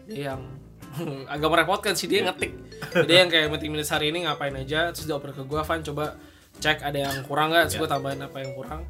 [0.09, 0.41] dia yang
[1.33, 2.53] agak merepotkan sih dia ngetik.
[2.93, 5.81] Jadi yang kayak meeting minutes hari ini ngapain aja terus dia oper ke gue Van
[5.85, 6.16] coba
[6.59, 7.78] cek ada yang kurang nggak Iya.
[7.78, 8.82] gue tambahin apa yang kurang.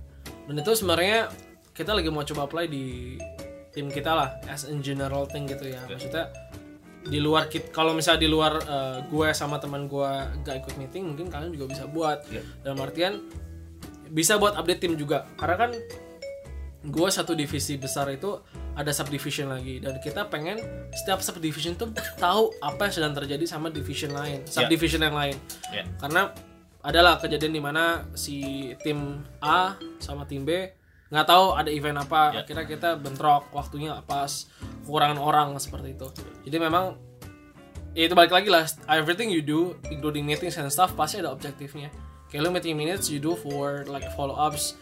[0.48, 1.28] Dan itu sebenarnya
[1.72, 3.16] kita lagi mau coba apply di
[3.70, 5.84] tim kita lah as in general thing gitu ya.
[5.84, 6.32] Maksudnya
[7.08, 10.10] di luar kit kalau misalnya di luar eh, gue sama teman gue
[10.42, 12.24] gak ikut meeting mungkin kalian juga bisa buat.
[12.28, 12.42] Iya.
[12.64, 13.22] dalam artian
[14.08, 15.28] bisa buat update tim juga.
[15.36, 15.70] Karena kan
[16.78, 18.40] gue satu divisi besar itu
[18.72, 19.78] ada subdivision lagi.
[19.78, 20.56] Dan kita pengen
[20.96, 25.36] setiap subdivision tuh tahu apa yang sedang terjadi sama division lain subdivision yang lain.
[25.68, 25.84] Ya.
[26.00, 26.32] karena
[26.82, 32.36] adalah kejadian di mana si tim A sama tim B nggak tahu ada event apa.
[32.36, 32.44] Ya.
[32.44, 34.44] akhirnya kita bentrok waktunya pas
[34.84, 36.08] kekurangan orang seperti itu.
[36.44, 37.00] Jadi memang
[37.96, 38.68] ya itu balik lagi lah.
[38.92, 41.88] Everything you do including meetings and stuff pasti ada objektifnya.
[42.28, 44.76] Kayak lu meeting minutes you do for like follow ups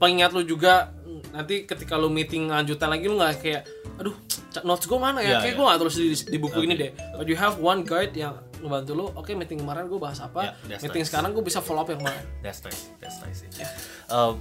[0.00, 0.90] pengingat lu juga
[1.30, 3.62] nanti ketika lu meeting lanjutan lagi lu nggak kayak
[4.00, 4.16] aduh
[4.64, 5.38] notes gue mana ya?
[5.38, 5.58] Ya, kayak ya.
[5.60, 6.90] gue nggak tulis di, di buku ini Oke, deh.
[7.20, 10.84] But you have one guide yang ngebantu lu oke meeting kemarin gue bahas apa that's
[10.84, 11.10] meeting nice.
[11.10, 13.40] sekarang gue bisa follow up yang mana That's nice, that's nice.
[13.56, 13.68] Yeah.
[14.08, 14.40] Um,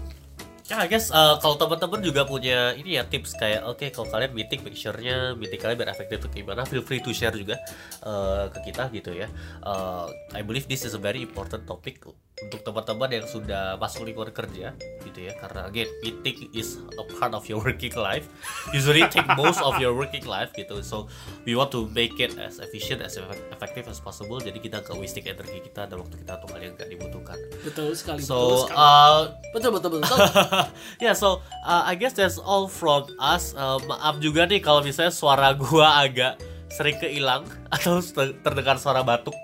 [0.70, 4.32] ya, I guess uh, kalau teman-teman juga punya ini ya tips kayak oke kalau kalian
[4.38, 7.58] meeting make sure-nya meeting kalian biar efektif tuh gimana feel free to share juga
[8.06, 9.28] uh, ke kita gitu ya.
[9.66, 10.08] Uh,
[10.38, 12.06] I believe this is a very important topic
[12.46, 14.72] untuk teman-teman yang sudah masuk lingkungan kerja
[15.04, 18.28] gitu ya karena again meeting is a part of your working life
[18.72, 21.10] usually take most of your working life gitu so
[21.44, 23.20] we want to make it as efficient as
[23.52, 26.74] effective as possible jadi kita nggak wasting energi kita dan waktu kita untuk hal yang
[26.80, 29.20] nggak dibutuhkan betul sekali betul So, sekali uh,
[29.52, 30.18] betul betul betul
[31.04, 33.58] yeah, so uh, I guess that's all from us.
[33.58, 39.02] Uh, maaf juga nih kalau misalnya suara gua agak sering keilang atau ter- terdengar suara
[39.02, 39.36] batuk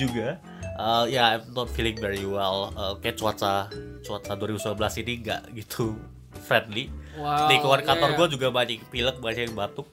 [0.00, 0.40] juga.
[0.82, 2.74] Uh, ya, yeah, I'm not feeling very well.
[2.74, 3.70] Uh, kayak cuaca
[4.02, 5.94] cuaca 2019 ini nggak gitu
[6.50, 6.90] friendly.
[7.14, 8.18] Wow, Lingkungan kantor yeah.
[8.18, 9.86] gua juga banyak pilek, banyak yang batuk.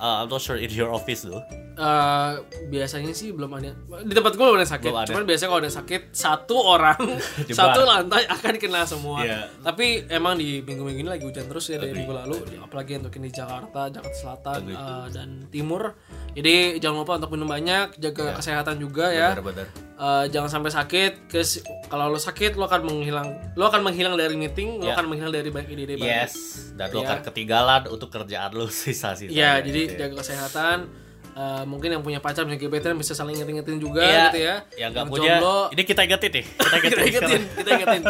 [0.00, 1.44] Uh, I'm not sure in your office though.
[1.76, 2.32] Eh,
[2.64, 5.08] biasanya sih belum ada di tempat gue belum ada sakit Belum ada.
[5.10, 6.98] cuman biasanya kalau ada sakit satu orang
[7.50, 9.50] satu lantai akan kena semua Iya.
[9.58, 13.26] tapi emang di minggu-minggu ini lagi hujan terus ya dari minggu lalu apalagi untuk di
[13.28, 15.98] Jakarta Jakarta Selatan eh, dan Timur
[16.30, 19.66] jadi jangan lupa untuk minum banyak jaga kesehatan juga ya Benar-benar.
[19.94, 24.34] Eh, jangan sampai sakit kes kalau lo sakit lo akan menghilang lo akan menghilang dari
[24.34, 24.94] meeting lo Ya.
[24.94, 26.34] akan menghilang dari banyak ide-ide baru Yes,
[26.72, 27.06] dan lo Iya.
[27.08, 29.26] akan ketinggalan untuk kerjaan lo sisa-sisa.
[29.26, 31.02] Iya, jadi jaga kesehatan.
[31.34, 34.56] Eh, mungkin yang punya pacar punya gebetan bisa saling ingetin-ingetin juga Iya, gitu ya.
[34.78, 36.44] Yang nggak Yang punya, jomblo, ini kita ingetin nih.
[36.54, 36.90] Kita ingetin.
[36.94, 38.02] kita ingetin, kita ingetin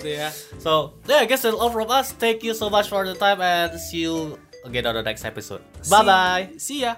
[0.00, 0.28] gitu ya.
[0.64, 2.16] So, yeah, I guess that's all from us.
[2.16, 5.60] Thank you so much for the time and see you again on the next episode.
[5.92, 6.44] Bye bye.
[6.56, 6.96] See ya.